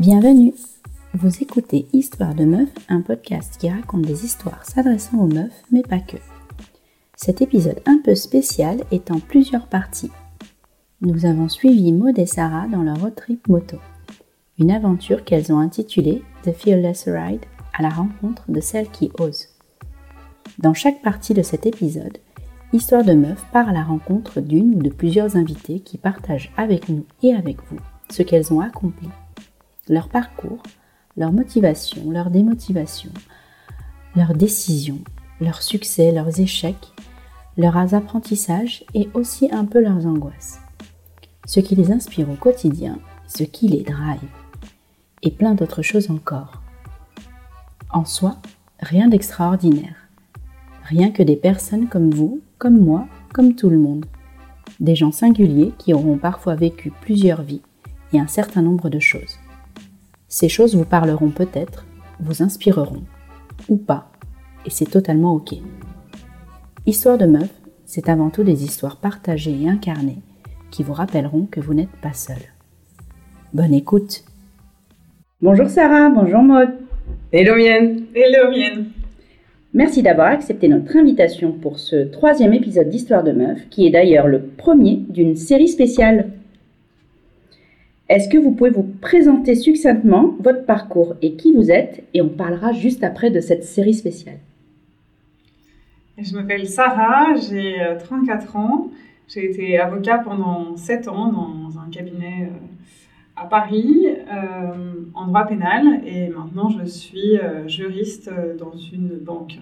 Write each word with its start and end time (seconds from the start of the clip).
Bienvenue 0.00 0.54
Vous 1.12 1.42
écoutez 1.42 1.86
Histoire 1.92 2.34
de 2.34 2.46
meuf, 2.46 2.70
un 2.88 3.02
podcast 3.02 3.58
qui 3.60 3.68
raconte 3.68 4.00
des 4.00 4.24
histoires 4.24 4.64
s'adressant 4.64 5.18
aux 5.18 5.26
meufs, 5.26 5.62
mais 5.70 5.82
pas 5.82 5.98
que. 5.98 6.16
Cet 7.14 7.42
épisode 7.42 7.82
un 7.84 7.98
peu 8.02 8.14
spécial 8.14 8.80
est 8.92 9.10
en 9.10 9.18
plusieurs 9.18 9.66
parties. 9.66 10.10
Nous 11.02 11.26
avons 11.26 11.50
suivi 11.50 11.92
Maud 11.92 12.18
et 12.18 12.24
Sarah 12.24 12.66
dans 12.68 12.82
leur 12.82 12.98
road 12.98 13.14
trip 13.14 13.46
moto. 13.46 13.76
Une 14.58 14.70
aventure 14.70 15.22
qu'elles 15.22 15.52
ont 15.52 15.58
intitulée 15.58 16.22
The 16.44 16.52
Fearless 16.52 17.06
Ride 17.06 17.44
à 17.74 17.82
la 17.82 17.90
rencontre 17.90 18.50
de 18.50 18.60
celles 18.62 18.88
qui 18.88 19.12
osent. 19.18 19.48
Dans 20.58 20.72
chaque 20.72 21.02
partie 21.02 21.34
de 21.34 21.42
cet 21.42 21.66
épisode, 21.66 22.16
Histoire 22.72 23.04
de 23.04 23.12
meuf 23.12 23.44
part 23.52 23.68
à 23.68 23.74
la 23.74 23.84
rencontre 23.84 24.40
d'une 24.40 24.76
ou 24.76 24.82
de 24.82 24.88
plusieurs 24.88 25.36
invités 25.36 25.80
qui 25.80 25.98
partagent 25.98 26.52
avec 26.56 26.88
nous 26.88 27.04
et 27.22 27.34
avec 27.34 27.58
vous 27.68 27.80
ce 28.08 28.22
qu'elles 28.22 28.50
ont 28.50 28.60
accompli, 28.60 29.08
leur 29.90 30.08
parcours, 30.08 30.62
leur 31.16 31.32
motivation, 31.32 32.10
leur 32.10 32.30
démotivation, 32.30 33.10
leurs 34.14 34.34
décisions, 34.34 35.00
leurs 35.40 35.62
succès, 35.62 36.12
leurs 36.12 36.40
échecs, 36.40 36.92
leurs 37.58 37.94
apprentissages 37.94 38.84
et 38.94 39.10
aussi 39.14 39.50
un 39.52 39.64
peu 39.64 39.82
leurs 39.82 40.06
angoisses. 40.06 40.60
Ce 41.44 41.58
qui 41.58 41.74
les 41.74 41.90
inspire 41.90 42.30
au 42.30 42.36
quotidien, 42.36 43.00
ce 43.26 43.42
qui 43.42 43.66
les 43.66 43.82
drive, 43.82 44.20
et 45.22 45.32
plein 45.32 45.54
d'autres 45.54 45.82
choses 45.82 46.08
encore. 46.08 46.62
En 47.90 48.04
soi, 48.04 48.36
rien 48.78 49.08
d'extraordinaire. 49.08 49.96
Rien 50.84 51.10
que 51.10 51.24
des 51.24 51.36
personnes 51.36 51.88
comme 51.88 52.10
vous, 52.10 52.40
comme 52.58 52.78
moi, 52.78 53.08
comme 53.34 53.56
tout 53.56 53.70
le 53.70 53.78
monde. 53.78 54.06
Des 54.78 54.94
gens 54.94 55.12
singuliers 55.12 55.72
qui 55.78 55.92
auront 55.92 56.16
parfois 56.16 56.54
vécu 56.54 56.92
plusieurs 57.02 57.42
vies 57.42 57.62
et 58.12 58.20
un 58.20 58.28
certain 58.28 58.62
nombre 58.62 58.88
de 58.88 59.00
choses. 59.00 59.39
Ces 60.32 60.48
choses 60.48 60.76
vous 60.76 60.84
parleront 60.84 61.30
peut-être, 61.30 61.84
vous 62.20 62.40
inspireront, 62.40 63.02
ou 63.68 63.76
pas, 63.76 64.12
et 64.64 64.70
c'est 64.70 64.88
totalement 64.88 65.34
ok. 65.34 65.54
Histoire 66.86 67.18
de 67.18 67.26
meuf, 67.26 67.50
c'est 67.84 68.08
avant 68.08 68.30
tout 68.30 68.44
des 68.44 68.62
histoires 68.62 68.98
partagées 68.98 69.58
et 69.60 69.68
incarnées 69.68 70.22
qui 70.70 70.84
vous 70.84 70.92
rappelleront 70.92 71.48
que 71.50 71.58
vous 71.58 71.74
n'êtes 71.74 71.96
pas 72.00 72.12
seul. 72.12 72.38
Bonne 73.52 73.74
écoute. 73.74 74.22
Bonjour 75.42 75.68
Sarah, 75.68 76.10
bonjour 76.10 76.42
Maud. 76.44 76.68
Hello 77.32 77.56
mienne. 77.56 78.04
Hello 78.14 78.52
mienne. 78.52 78.84
Merci 79.74 80.00
d'avoir 80.00 80.28
accepté 80.28 80.68
notre 80.68 80.96
invitation 80.96 81.50
pour 81.50 81.80
ce 81.80 82.04
troisième 82.04 82.54
épisode 82.54 82.88
d'Histoire 82.88 83.24
de 83.24 83.32
Meuf, 83.32 83.68
qui 83.68 83.84
est 83.84 83.90
d'ailleurs 83.90 84.28
le 84.28 84.42
premier 84.42 85.02
d'une 85.08 85.34
série 85.34 85.66
spéciale 85.66 86.30
est-ce 88.10 88.28
que 88.28 88.36
vous 88.36 88.50
pouvez 88.50 88.70
vous 88.70 88.82
présenter 89.00 89.54
succinctement 89.54 90.34
votre 90.40 90.66
parcours 90.66 91.14
et 91.22 91.36
qui 91.36 91.52
vous 91.54 91.70
êtes 91.70 92.02
Et 92.12 92.20
on 92.20 92.28
parlera 92.28 92.72
juste 92.72 93.04
après 93.04 93.30
de 93.30 93.40
cette 93.40 93.62
série 93.62 93.94
spéciale. 93.94 94.40
Je 96.18 96.34
m'appelle 96.34 96.66
Sarah, 96.66 97.36
j'ai 97.36 97.76
34 98.00 98.56
euh, 98.56 98.58
ans. 98.58 98.90
J'ai 99.28 99.48
été 99.48 99.78
avocat 99.78 100.18
pendant 100.18 100.76
7 100.76 101.06
ans 101.06 101.32
dans 101.32 101.78
un 101.78 101.88
cabinet 101.88 102.50
euh, 102.50 102.56
à 103.36 103.46
Paris 103.46 104.08
euh, 104.08 104.94
en 105.14 105.28
droit 105.28 105.46
pénal 105.46 106.02
et 106.04 106.30
maintenant 106.30 106.68
je 106.68 106.84
suis 106.84 107.38
juriste 107.68 108.28
dans 108.58 108.76
une 108.76 109.20
banque. 109.20 109.60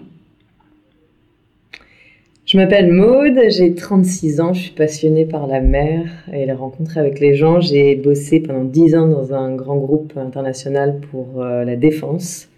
Je 2.49 2.57
m'appelle 2.57 2.91
Maude, 2.91 3.39
j'ai 3.49 3.75
36 3.75 4.41
ans, 4.41 4.53
je 4.53 4.61
suis 4.61 4.71
passionnée 4.71 5.23
par 5.23 5.45
la 5.45 5.61
mer 5.61 6.09
et 6.33 6.47
les 6.47 6.51
rencontres 6.51 6.97
avec 6.97 7.19
les 7.19 7.35
gens. 7.35 7.59
J'ai 7.59 7.95
bossé 7.95 8.39
pendant 8.39 8.63
10 8.63 8.95
ans 8.95 9.07
dans 9.07 9.35
un 9.35 9.55
grand 9.55 9.77
groupe 9.77 10.17
international 10.17 10.99
pour 11.11 11.43
euh, 11.43 11.63
la 11.63 11.75
défense 11.75 12.49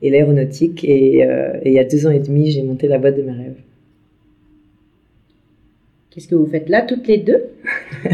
et 0.00 0.10
l'aéronautique 0.10 0.82
et, 0.82 1.24
euh, 1.24 1.52
et, 1.62 1.68
il 1.68 1.74
y 1.74 1.78
a 1.78 1.84
deux 1.84 2.04
ans 2.08 2.10
et 2.10 2.18
demi, 2.18 2.50
j'ai 2.50 2.64
monté 2.64 2.88
la 2.88 2.98
boîte 2.98 3.16
de 3.16 3.22
mes 3.22 3.30
rêves. 3.30 3.60
Qu'est-ce 6.10 6.26
que 6.26 6.34
vous 6.34 6.46
faites 6.46 6.68
là 6.68 6.82
toutes 6.82 7.06
les 7.06 7.18
deux? 7.18 7.44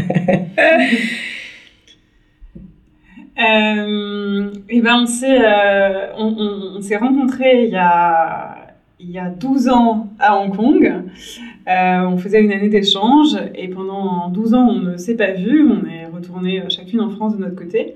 Euh, 3.41 4.51
eh 4.67 4.81
ben 4.81 5.03
on 5.03 5.05
s'est 5.05 5.39
on, 6.17 6.75
on 6.75 6.81
s'est 6.81 6.97
rencontrés 6.97 7.67
il 7.67 7.69
y 7.69 7.77
a 7.77 8.68
il 8.99 9.11
y 9.11 9.17
a 9.17 9.29
12 9.29 9.69
ans 9.69 10.09
à 10.19 10.37
Hong 10.37 10.55
Kong. 10.55 11.03
Euh, 11.67 12.01
on 12.05 12.17
faisait 12.17 12.41
une 12.41 12.51
année 12.51 12.67
d'échange 12.67 13.37
et 13.55 13.69
pendant 13.69 14.29
12 14.29 14.53
ans, 14.53 14.67
on 14.69 14.79
ne 14.79 14.97
s'est 14.97 15.15
pas 15.15 15.31
vu. 15.31 15.69
On 15.69 15.85
est 15.87 16.05
retourné 16.05 16.63
chacune 16.69 16.99
en 16.99 17.09
France 17.09 17.37
de 17.37 17.41
notre 17.41 17.55
côté. 17.55 17.95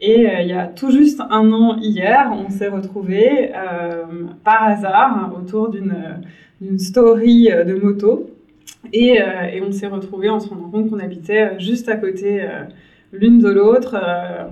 Et 0.00 0.26
euh, 0.26 0.40
il 0.40 0.48
y 0.48 0.52
a 0.52 0.66
tout 0.66 0.90
juste 0.90 1.20
un 1.28 1.52
an 1.52 1.76
hier, 1.80 2.32
on 2.32 2.48
s'est 2.50 2.68
retrouvés 2.68 3.50
euh, 3.54 4.04
par 4.42 4.62
hasard 4.62 5.34
autour 5.36 5.70
d'une 5.70 6.78
story 6.78 7.50
de 7.66 7.74
moto. 7.74 8.30
Et, 8.92 9.18
et 9.52 9.62
on 9.62 9.72
s'est 9.72 9.88
retrouvés 9.88 10.30
en 10.30 10.40
se 10.40 10.48
rendant 10.48 10.70
compte 10.70 10.88
qu'on 10.88 11.00
habitait 11.00 11.58
juste 11.58 11.88
à 11.88 11.96
côté 11.96 12.46
l'une 13.12 13.38
de 13.38 13.48
l'autre. 13.48 13.96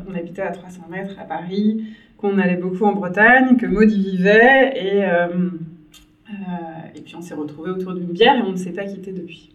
on 0.09 0.15
habitait 0.15 0.43
à 0.43 0.51
300 0.51 0.83
mètres 0.91 1.17
à 1.21 1.25
Paris, 1.25 1.85
qu'on 2.19 2.39
allait 2.39 2.57
beaucoup 2.57 2.85
en 2.85 2.93
Bretagne, 2.93 3.57
que 3.57 3.67
Maud 3.67 3.91
y 3.91 4.01
vivait. 4.01 4.73
Et 4.77 5.05
euh, 5.05 5.29
et 6.95 7.01
puis 7.01 7.15
on 7.17 7.23
s'est 7.23 7.35
retrouvés 7.35 7.71
autour 7.71 7.95
d'une 7.95 8.07
bière 8.07 8.37
et 8.37 8.43
on 8.43 8.53
ne 8.53 8.57
s'est 8.57 8.71
pas 8.71 8.85
quitté 8.85 9.13
depuis. 9.13 9.51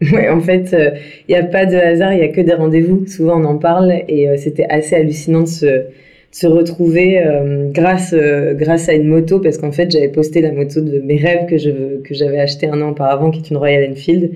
Ouais, 0.12 0.28
en 0.28 0.40
fait, 0.40 0.68
il 0.72 0.74
euh, 0.74 0.90
n'y 1.28 1.34
a 1.34 1.42
pas 1.42 1.64
de 1.64 1.74
hasard, 1.74 2.12
il 2.12 2.18
n'y 2.18 2.24
a 2.24 2.28
que 2.28 2.42
des 2.42 2.52
rendez-vous. 2.52 3.06
Souvent, 3.06 3.40
on 3.40 3.44
en 3.46 3.56
parle 3.56 4.02
et 4.08 4.28
euh, 4.28 4.36
c'était 4.36 4.66
assez 4.68 4.94
hallucinant 4.94 5.40
de 5.40 5.46
se, 5.46 6.46
retrouver 6.46 7.18
grâce, 7.72 8.14
grâce 8.54 8.90
à 8.90 8.92
une 8.92 9.06
moto 9.06 9.40
parce 9.40 9.56
qu'en 9.56 9.72
fait, 9.72 9.90
j'avais 9.90 10.10
posté 10.10 10.42
la 10.42 10.52
moto 10.52 10.82
de 10.82 10.98
mes 10.98 11.16
rêves 11.16 11.46
que, 11.46 12.02
que 12.02 12.14
j'avais 12.14 12.38
acheté 12.38 12.68
un 12.68 12.82
an 12.82 12.90
auparavant, 12.90 13.30
qui 13.30 13.40
est 13.40 13.48
une 13.48 13.56
Royal 13.56 13.90
Enfield. 13.90 14.32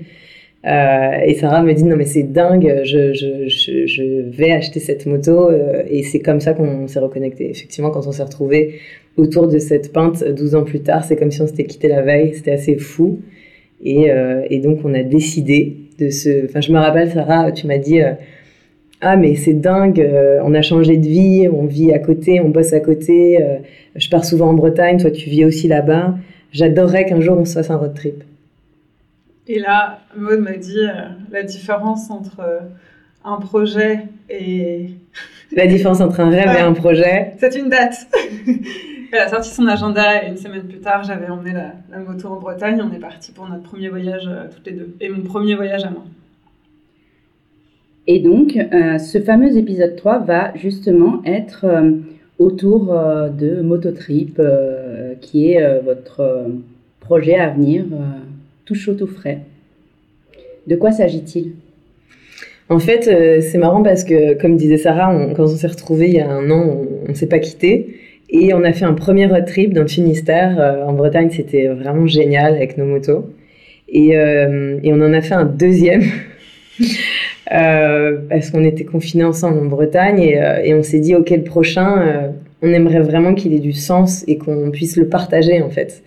Et 0.63 1.33
Sarah 1.39 1.63
me 1.63 1.73
dit 1.73 1.83
non 1.83 1.95
mais 1.95 2.05
c'est 2.05 2.23
dingue, 2.23 2.81
je, 2.83 3.13
je, 3.13 3.47
je, 3.47 4.29
vais 4.29 4.51
acheter 4.51 4.79
cette 4.79 5.07
moto 5.07 5.49
et 5.89 6.03
c'est 6.03 6.19
comme 6.19 6.39
ça 6.39 6.53
qu'on 6.53 6.87
s'est 6.87 6.99
reconnecté. 6.99 7.49
Effectivement, 7.49 7.89
quand 7.89 8.05
on 8.05 8.11
s'est 8.11 8.23
retrouvés 8.23 8.75
autour 9.17 9.47
de 9.47 9.59
cette 9.59 9.91
pinte 9.91 10.23
12 10.23 10.55
ans 10.55 10.63
plus 10.63 10.81
tard. 10.81 11.03
C'est 11.03 11.15
comme 11.15 11.31
si 11.31 11.41
on 11.41 11.47
s'était 11.47 11.65
quitté 11.65 11.87
la 11.87 12.01
veille, 12.01 12.33
c'était 12.33 12.51
assez 12.51 12.77
fou. 12.77 13.19
Et, 13.83 14.11
euh, 14.11 14.45
et, 14.49 14.59
donc 14.59 14.79
on 14.83 14.93
a 14.93 15.03
décidé 15.03 15.77
de 15.99 16.09
se... 16.09 16.45
Enfin 16.45 16.61
je 16.61 16.71
me 16.71 16.77
rappelle 16.77 17.11
Sarah, 17.11 17.51
tu 17.51 17.67
m'as 17.67 17.77
dit... 17.77 18.01
Euh, 18.01 18.13
ah 19.03 19.17
mais 19.17 19.33
c'est 19.33 19.55
dingue, 19.55 19.99
euh, 19.99 20.39
on 20.43 20.53
a 20.53 20.61
changé 20.61 20.95
de 20.95 21.07
vie, 21.07 21.47
on 21.51 21.65
vit 21.65 21.91
à 21.91 21.97
côté, 21.97 22.39
on 22.39 22.49
bosse 22.49 22.71
à 22.71 22.79
côté, 22.79 23.39
je 23.95 24.09
pars 24.11 24.23
souvent 24.23 24.49
en 24.49 24.53
Bretagne, 24.53 24.97
toi 24.97 25.09
tu 25.09 25.27
vis 25.27 25.43
aussi 25.43 25.67
là-bas. 25.67 26.13
J'adorerais 26.51 27.05
qu'un 27.05 27.19
jour 27.19 27.35
on 27.39 27.45
se 27.45 27.53
fasse 27.53 27.71
un 27.71 27.77
road 27.77 27.95
trip. 27.95 28.23
Et 29.53 29.59
là, 29.59 29.99
Maud 30.15 30.39
m'a 30.39 30.55
dit 30.55 30.79
la 31.29 31.43
différence 31.43 32.09
entre 32.09 32.41
un 33.25 33.37
projet 33.37 34.07
et... 34.29 34.91
La 35.53 35.67
différence 35.67 35.99
entre 35.99 36.21
un 36.21 36.29
rêve 36.29 36.55
et 36.57 36.61
un 36.61 36.71
projet. 36.71 37.33
C'est 37.37 37.57
une 37.57 37.67
date. 37.67 38.07
Elle 39.11 39.19
a 39.19 39.27
sorti 39.27 39.49
son 39.49 39.67
agenda 39.67 40.23
et 40.23 40.29
une 40.29 40.37
semaine 40.37 40.63
plus 40.63 40.79
tard, 40.79 41.03
j'avais 41.03 41.27
emmené 41.27 41.51
la, 41.51 41.99
moto 41.99 42.29
en 42.29 42.39
Bretagne. 42.39 42.81
On 42.81 42.95
est 42.95 42.99
parti 42.99 43.33
pour 43.33 43.49
notre 43.49 43.63
premier 43.63 43.89
voyage 43.89 44.29
euh, 44.29 44.45
toutes 44.49 44.65
les 44.65 44.71
deux. 44.71 44.95
Et 45.01 45.09
mon 45.09 45.23
premier 45.23 45.55
voyage 45.55 45.83
à 45.83 45.89
moi. 45.89 46.03
Et 48.07 48.21
donc, 48.21 48.55
euh, 48.55 48.97
ce 48.97 49.19
fameux 49.19 49.57
épisode 49.57 49.97
3 49.97 50.19
va 50.19 50.55
justement 50.55 51.21
être 51.25 51.65
euh, 51.65 51.91
autour 52.39 52.85
de 52.85 53.61
Mototrip, 53.61 54.41
qui 55.19 55.51
est 55.51 55.81
votre 55.81 56.47
projet 57.01 57.35
à 57.35 57.49
venir, 57.49 57.83
tout 58.65 58.75
chaud, 58.75 58.93
tout 58.93 59.07
frais. 59.07 59.39
De 60.67 60.75
quoi 60.75 60.91
s'agit-il? 60.91 61.53
En 62.69 62.79
fait, 62.79 63.03
c'est 63.41 63.57
marrant 63.57 63.83
parce 63.83 64.05
que, 64.05 64.39
comme 64.39 64.55
disait 64.55 64.77
Sarah, 64.77 65.13
quand 65.35 65.43
on 65.43 65.47
s'est 65.47 65.67
retrouvés 65.67 66.07
il 66.07 66.13
y 66.13 66.19
a 66.21 66.29
un 66.29 66.49
an, 66.51 66.77
on 67.05 67.09
ne 67.09 67.13
s'est 67.13 67.27
pas 67.27 67.39
quitté. 67.39 67.97
Et 68.31 68.53
on 68.53 68.63
a 68.63 68.71
fait 68.71 68.85
un 68.85 68.93
premier 68.93 69.27
road 69.27 69.45
trip 69.45 69.73
dans 69.73 69.81
le 69.81 69.87
Finistère. 69.87 70.55
Euh, 70.57 70.85
en 70.85 70.93
Bretagne, 70.93 71.29
c'était 71.29 71.67
vraiment 71.67 72.07
génial 72.07 72.55
avec 72.55 72.77
nos 72.77 72.85
motos. 72.85 73.29
Et, 73.89 74.17
euh, 74.17 74.79
on 74.85 75.01
en 75.01 75.13
a 75.13 75.21
fait 75.21 75.33
un 75.33 75.45
deuxième. 75.45 76.03
euh, 77.51 78.19
parce 78.29 78.49
qu'on 78.49 78.63
était 78.63 78.85
confinés 78.85 79.25
ensemble 79.25 79.59
en 79.59 79.65
Bretagne. 79.65 80.19
Et, 80.19 80.41
euh, 80.41 80.61
et 80.63 80.73
on 80.73 80.81
s'est 80.81 80.99
dit, 80.99 81.13
OK, 81.13 81.29
le 81.29 81.43
prochain, 81.43 82.01
euh, 82.01 82.29
on 82.61 82.71
aimerait 82.71 83.01
vraiment 83.01 83.33
qu'il 83.35 83.53
ait 83.53 83.59
du 83.59 83.73
sens 83.73 84.23
et 84.27 84.37
qu'on 84.37 84.71
puisse 84.71 84.95
le 84.95 85.07
partager, 85.07 85.61
en 85.61 85.69
fait. 85.69 86.01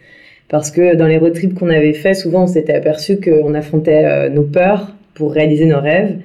Parce 0.48 0.70
que 0.70 0.94
dans 0.94 1.06
les 1.06 1.18
road 1.18 1.36
qu'on 1.58 1.68
avait 1.68 1.94
fait, 1.94 2.14
souvent, 2.14 2.44
on 2.44 2.46
s'était 2.46 2.74
aperçu 2.74 3.20
qu'on 3.20 3.54
affrontait 3.54 4.28
nos 4.30 4.42
peurs 4.42 4.94
pour 5.14 5.32
réaliser 5.32 5.66
nos 5.66 5.80
rêves. 5.80 6.18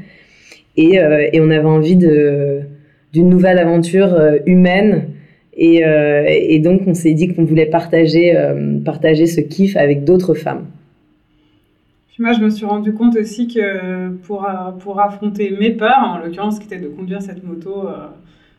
Et, 0.78 0.96
et 0.96 1.42
on 1.42 1.50
avait 1.50 1.66
envie 1.66 1.96
d'une 1.96 3.30
nouvelle 3.30 3.58
aventure 3.58 4.18
humaine 4.46 5.08
euh, 5.62 6.26
et, 6.28 6.60
donc, 6.60 6.82
on 6.88 6.94
s'est 6.94 7.14
dit 7.14 7.34
qu'on 7.34 7.44
voulait 7.44 7.66
partager, 7.66 8.36
euh, 8.36 8.80
partager 8.80 9.26
ce 9.26 9.42
kiff 9.42 9.76
avec 9.76 10.04
d'autres 10.04 10.34
femmes. 10.34 10.66
Moi, 12.18 12.34
je 12.34 12.42
me 12.42 12.50
suis 12.50 12.66
rendu 12.66 12.94
compte 12.94 13.16
aussi 13.16 13.48
que 13.48 14.10
pour, 14.24 14.46
pour 14.80 15.00
affronter 15.00 15.56
mes 15.58 15.72
peurs, 15.72 16.00
en 16.00 16.18
l'occurrence, 16.18 16.60
qui 16.60 16.66
était 16.66 16.80
de 16.80 16.90
conduire 16.90 17.22
cette 17.22 17.46
moto 17.46 17.88
euh, 17.88 18.08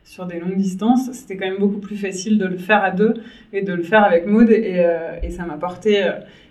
sur 0.05 0.27
des 0.27 0.41
longues 0.41 0.57
distances, 0.57 1.11
c'était 1.13 1.37
quand 1.37 1.47
même 1.47 1.61
beaucoup 1.61 1.79
plus 1.79 1.97
facile 1.97 2.39
de 2.39 2.47
le 2.47 2.57
faire 2.57 2.83
à 2.83 2.91
deux 2.91 3.15
et 3.53 3.63
de 3.63 3.73
le 3.73 3.83
faire 3.83 4.05
avec 4.05 4.27
Maud. 4.27 4.51
Et, 4.51 4.85
et 5.23 5.31
ça 5.31 5.45
m'a 5.45 5.57
porté 5.57 6.05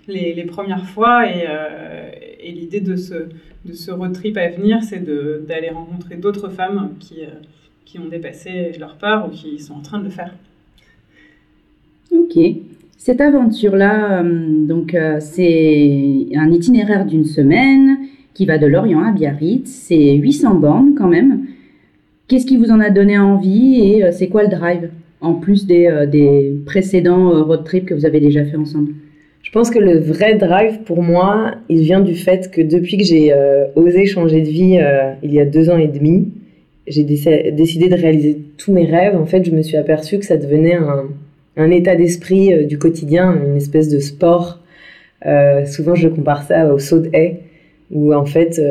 les, 0.07 0.34
les, 0.34 0.46
premières 0.46 0.86
fois. 0.86 1.28
Et, 1.30 1.46
et 2.42 2.51
l'idée 2.51 2.80
de 2.80 2.96
ce, 2.96 3.13
de 3.66 3.74
ce 3.74 3.92
road 3.92 4.13
trip 4.13 4.38
à 4.38 4.48
venir, 4.48 4.81
c'est 4.84 5.04
d'aller 5.46 5.69
rencontrer 5.69 6.16
d'autres 6.16 6.50
femmes 6.50 6.92
qui, 7.00 7.24
qui 7.86 8.00
ont 8.00 8.07
dépassé 8.07 8.72
leur 8.80 8.96
peur 8.96 9.28
ou 9.28 9.30
qui 9.30 9.60
sont 9.60 9.74
en 9.74 9.81
train 9.81 10.00
de 10.00 10.06
le 10.06 10.10
faire. 10.10 10.34
Ok. 12.12 12.38
Cette 12.98 13.22
aventure-là, 13.22 14.24
donc 14.24 14.96
c'est 15.19 16.28
un 16.36 16.51
itinéraire 16.51 17.06
d'une 17.06 17.25
semaine 17.25 17.98
qui 18.34 18.46
va 18.46 18.57
de 18.57 18.68
Lorient 18.68 19.04
à 19.04 19.12
Biarritz. 19.12 19.68
C'est 19.68 20.16
800 20.16 20.56
bornes 20.56 20.96
quand 20.96 21.07
même. 21.07 21.46
Qu'est-ce 22.29 22.45
qui 22.45 22.57
vous 22.57 22.69
en 22.69 22.79
a 22.79 22.91
donné 22.91 23.17
envie 23.17 23.81
et 23.81 24.03
euh, 24.03 24.11
c'est 24.11 24.27
quoi 24.27 24.43
le 24.43 24.49
drive 24.49 24.91
en 25.19 25.33
plus 25.33 25.65
des, 25.65 25.87
euh, 25.87 26.05
des 26.05 26.53
précédents 26.63 27.33
euh, 27.33 27.41
road 27.41 27.63
trips 27.63 27.87
que 27.87 27.95
vous 27.95 28.05
avez 28.05 28.19
déjà 28.19 28.45
fait 28.45 28.55
ensemble? 28.55 28.93
Je 29.41 29.51
pense 29.51 29.71
que 29.71 29.79
le 29.79 29.97
vrai 29.97 30.35
drive 30.35 30.83
pour 30.85 31.01
moi, 31.01 31.55
il 31.69 31.81
vient 31.81 32.01
du 32.01 32.13
fait 32.13 32.51
que 32.51 32.61
depuis 32.61 32.97
que 32.97 33.03
j'ai 33.03 33.33
osé 33.75 34.05
changer 34.05 34.41
de 34.41 34.49
vie 34.49 34.79
il 35.23 35.33
y 35.33 35.39
a 35.39 35.45
deux 35.45 35.71
ans 35.71 35.77
et 35.77 35.87
demi, 35.87 36.27
j'ai 36.85 37.03
décidé 37.03 37.87
de 37.87 37.95
réaliser 37.95 38.37
tous 38.57 38.73
mes 38.73 38.85
rêves. 38.85 39.15
En 39.15 39.25
fait, 39.25 39.43
je 39.43 39.51
me 39.51 39.63
suis 39.63 39.77
aperçue 39.77 40.19
que 40.19 40.25
ça 40.25 40.37
devenait 40.37 40.77
un, 41.55 41.71
état 41.71 41.95
d'esprit 41.95 42.65
du 42.65 42.77
quotidien, 42.77 43.35
une 43.43 43.55
espèce 43.55 43.89
de 43.89 43.99
sport. 43.99 44.59
souvent, 45.65 45.95
je 45.95 46.09
compare 46.09 46.43
ça 46.43 46.71
au 46.71 46.77
saut 46.77 46.99
de 46.99 47.09
haie 47.13 47.39
où 47.89 48.13
en 48.13 48.25
fait, 48.25 48.61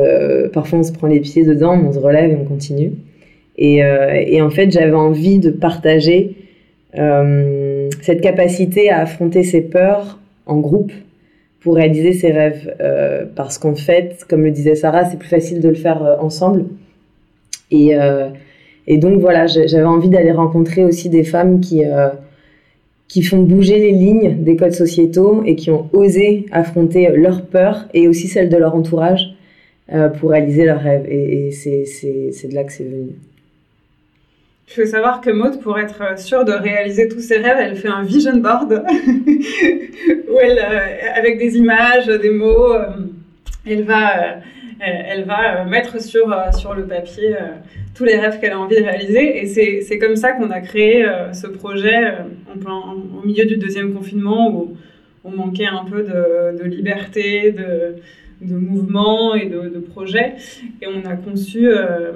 parfois 0.53 0.79
on 0.79 0.83
se 0.83 0.93
prend 0.93 1.07
les 1.07 1.19
pieds 1.19 1.43
dedans, 1.43 1.77
on 1.83 1.91
se 1.91 1.99
relève 1.99 2.31
et 2.31 2.35
on 2.35 2.45
continue. 2.45 2.91
Et, 3.59 3.83
euh, 3.83 4.23
et 4.25 4.41
en 4.41 4.49
fait, 4.49 4.71
j'avais 4.71 4.93
envie 4.93 5.37
de 5.37 5.51
partager 5.51 6.35
euh, 6.97 7.89
cette 8.01 8.21
capacité 8.21 8.89
à 8.89 9.01
affronter 9.01 9.43
ses 9.43 9.61
peurs 9.61 10.17
en 10.47 10.57
groupe 10.57 10.91
pour 11.59 11.75
réaliser 11.75 12.13
ses 12.13 12.31
rêves. 12.31 12.73
parce 13.35 13.57
qu'en 13.57 13.75
fait, 13.75 14.25
comme 14.29 14.43
le 14.43 14.51
disait 14.51 14.75
Sarah, 14.75 15.05
c'est 15.05 15.19
plus 15.19 15.27
facile 15.27 15.59
de 15.59 15.69
le 15.69 15.75
faire 15.75 16.17
ensemble. 16.21 16.65
Et, 17.69 17.91
donc 18.97 19.19
voilà, 19.19 19.45
j'avais 19.45 19.83
envie 19.83 20.09
d'aller 20.09 20.31
rencontrer 20.31 20.85
aussi 20.85 21.09
des 21.09 21.25
femmes 21.25 21.59
qui 21.59 21.83
qui 23.09 23.23
font 23.23 23.41
bouger 23.41 23.79
les 23.79 23.91
lignes 23.91 24.43
des 24.43 24.55
codes 24.55 24.71
sociétaux 24.71 25.43
et 25.43 25.55
qui 25.55 25.71
ont 25.71 25.89
osé 25.91 26.45
affronter 26.51 27.09
leurs 27.09 27.41
peurs 27.41 27.89
et 27.93 28.07
aussi 28.07 28.27
celles 28.27 28.49
de 28.49 28.55
leur 28.55 28.75
entourage 28.75 29.35
euh, 29.91 30.07
pour 30.07 30.29
réaliser 30.29 30.65
leurs 30.65 30.79
rêves. 30.79 31.05
Et, 31.09 31.51
c'est 31.51 32.47
de 32.47 32.53
là 32.53 32.63
que 32.63 32.71
c'est 32.71 32.83
venu. 32.83 33.09
Il 34.69 34.83
faut 34.83 34.85
savoir 34.85 35.19
que 35.21 35.31
Maud, 35.31 35.59
pour 35.61 35.79
être 35.79 36.19
sûre 36.19 36.45
de 36.45 36.51
réaliser 36.51 37.07
tous 37.07 37.19
ses 37.19 37.37
rêves, 37.37 37.57
elle 37.59 37.75
fait 37.75 37.87
un 37.87 38.03
vision 38.03 38.37
board 38.37 38.71
où 38.93 40.39
elle, 40.41 40.59
euh, 40.59 40.79
avec 41.15 41.39
des 41.39 41.57
images, 41.57 42.07
des 42.07 42.29
mots, 42.29 42.73
euh, 42.73 42.87
elle 43.65 43.83
va, 43.83 44.37
elle 44.79 45.25
va 45.25 45.65
mettre 45.65 46.01
sur, 46.01 46.33
sur 46.53 46.73
le 46.73 46.85
papier 46.85 47.35
tous 47.99 48.05
les 48.05 48.17
rêves 48.17 48.39
qu'elle 48.39 48.53
a 48.53 48.59
envie 48.59 48.77
de 48.77 48.83
réaliser. 48.83 49.41
Et 49.41 49.81
c'est 49.81 49.99
comme 49.99 50.15
ça 50.15 50.31
qu'on 50.31 50.49
a 50.51 50.61
créé 50.61 51.05
euh, 51.05 51.33
ce 51.33 51.47
projet 51.47 52.05
euh, 52.05 52.65
en 52.65 52.93
au 52.93 53.25
milieu 53.25 53.45
du 53.45 53.57
deuxième 53.57 53.93
confinement 53.93 54.49
où 54.55 54.77
on 55.25 55.31
manquait 55.31 55.65
un 55.65 55.83
peu 55.83 56.03
de, 56.03 56.63
liberté, 56.63 57.51
de, 57.51 57.95
de, 58.41 58.55
mouvement 58.55 59.35
et 59.35 59.47
de, 59.47 59.67
de 59.67 59.79
projet. 59.79 60.35
Et 60.81 60.87
on 60.87 61.03
a 61.05 61.17
conçu, 61.17 61.67
euh, 61.67 62.11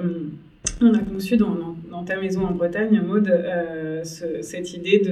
on 0.80 0.94
a 0.94 1.00
conçu 1.00 1.36
dans, 1.36 1.76
dans, 1.94 2.04
ta 2.04 2.16
maison 2.20 2.46
en 2.46 2.52
Bretagne, 2.52 3.00
Maud, 3.00 3.32
cette 4.02 4.74
idée 4.74 5.02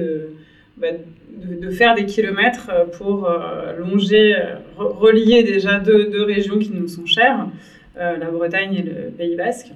bah, 0.77 0.87
de, 1.31 1.55
de, 1.55 1.69
faire 1.71 1.95
des 1.95 2.05
kilomètres 2.05 2.71
pour 2.97 3.29
longer, 3.77 4.35
relier 4.77 5.43
déjà 5.43 5.79
deux, 5.79 6.23
régions 6.23 6.59
qui 6.59 6.71
nous 6.71 6.87
sont 6.87 7.05
chères, 7.05 7.47
la 7.95 8.29
Bretagne 8.31 8.75
et 8.75 8.83
le 8.83 9.09
Pays 9.11 9.35
Basque 9.35 9.71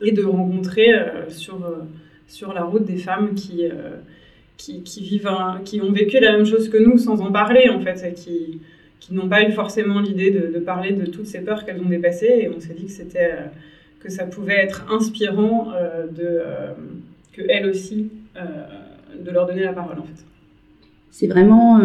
et 0.00 0.12
de 0.12 0.24
rencontrer 0.24 0.92
euh, 0.94 1.28
sur, 1.28 1.64
euh, 1.64 1.84
sur 2.26 2.52
la 2.52 2.64
route 2.64 2.84
des 2.84 2.96
femmes 2.96 3.34
qui, 3.34 3.64
euh, 3.64 3.96
qui, 4.56 4.82
qui, 4.82 5.02
vivent 5.02 5.30
qui 5.64 5.80
ont 5.80 5.92
vécu 5.92 6.20
la 6.20 6.32
même 6.32 6.46
chose 6.46 6.68
que 6.68 6.78
nous 6.78 6.98
sans 6.98 7.20
en 7.20 7.32
parler, 7.32 7.68
en 7.68 7.80
fait, 7.80 8.14
qui, 8.14 8.60
qui 8.98 9.14
n'ont 9.14 9.28
pas 9.28 9.42
eu 9.42 9.52
forcément 9.52 10.00
l'idée 10.00 10.30
de, 10.30 10.52
de, 10.52 10.58
parler 10.58 10.92
de 10.92 11.06
toutes 11.06 11.26
ces 11.26 11.40
peurs 11.40 11.64
qu'elles 11.64 11.80
ont 11.80 11.88
dépassées. 11.88 12.40
Et 12.40 12.48
on 12.48 12.60
s'est 12.60 12.74
dit 12.74 12.86
que, 12.86 12.92
c'était, 12.92 13.32
que 14.00 14.10
ça 14.10 14.24
pouvait 14.24 14.56
être 14.56 14.86
inspirant 14.90 15.68
de, 16.16 16.40
que 17.32 17.42
elles 17.48 17.68
aussi, 17.68 18.10
de 18.34 19.30
leur 19.30 19.46
donner 19.46 19.62
la 19.62 19.72
parole, 19.72 19.98
en 19.98 20.04
fait. 20.04 20.24
C'est 21.10 21.26
vraiment 21.26 21.78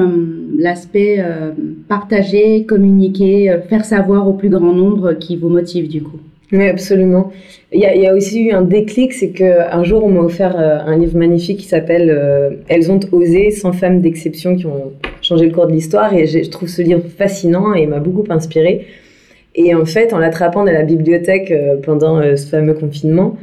l'aspect 0.58 1.22
partager, 1.90 2.66
communiquer, 2.66 3.58
faire 3.68 3.84
savoir 3.84 4.28
au 4.28 4.34
plus 4.34 4.50
grand 4.50 4.74
nombre 4.74 5.14
qui 5.14 5.36
vous 5.36 5.50
motive 5.50 5.90
du 5.90 6.02
coup. 6.04 6.20
Oui, 6.52 6.68
absolument. 6.68 7.32
Il 7.74 7.80
y, 7.80 7.86
a, 7.86 7.96
il 7.96 8.02
y 8.02 8.08
a 8.08 8.14
aussi 8.14 8.44
eu 8.44 8.52
un 8.52 8.62
déclic, 8.62 9.14
c'est 9.14 9.32
qu'un 9.32 9.84
jour, 9.84 10.04
on 10.04 10.10
m'a 10.10 10.22
offert 10.22 10.56
euh, 10.58 10.78
un 10.86 10.98
livre 10.98 11.18
magnifique 11.18 11.58
qui 11.60 11.66
s'appelle 11.66 12.10
euh, 12.10 12.52
Elles 12.68 12.92
ont 12.92 13.00
osé, 13.12 13.50
100 13.50 13.74
femmes 13.74 14.02
d'exception 14.02 14.56
qui 14.56 14.66
ont 14.68 14.94
changé 15.22 15.48
le 15.48 15.52
cours 15.52 15.68
de 15.68 15.74
l'histoire. 15.74 16.14
Et 16.14 16.28
je 16.28 16.50
trouve 16.50 16.70
ce 16.70 16.82
livre 16.82 17.02
fascinant 17.18 17.74
et 17.74 17.88
m'a 17.88 18.00
beaucoup 18.00 18.24
inspiré. 18.30 18.86
Et 19.56 19.74
en 19.74 19.86
fait, 19.86 20.13
en 20.13 20.19
l'attrapant 20.19 20.63
dans 20.63 20.72
la 20.72 20.84
bibliothèque 20.84 21.50
euh, 21.52 21.78
pendant 21.81 22.22
ce 22.22 22.48
fameux 22.48 22.74
confinement, 22.74 23.38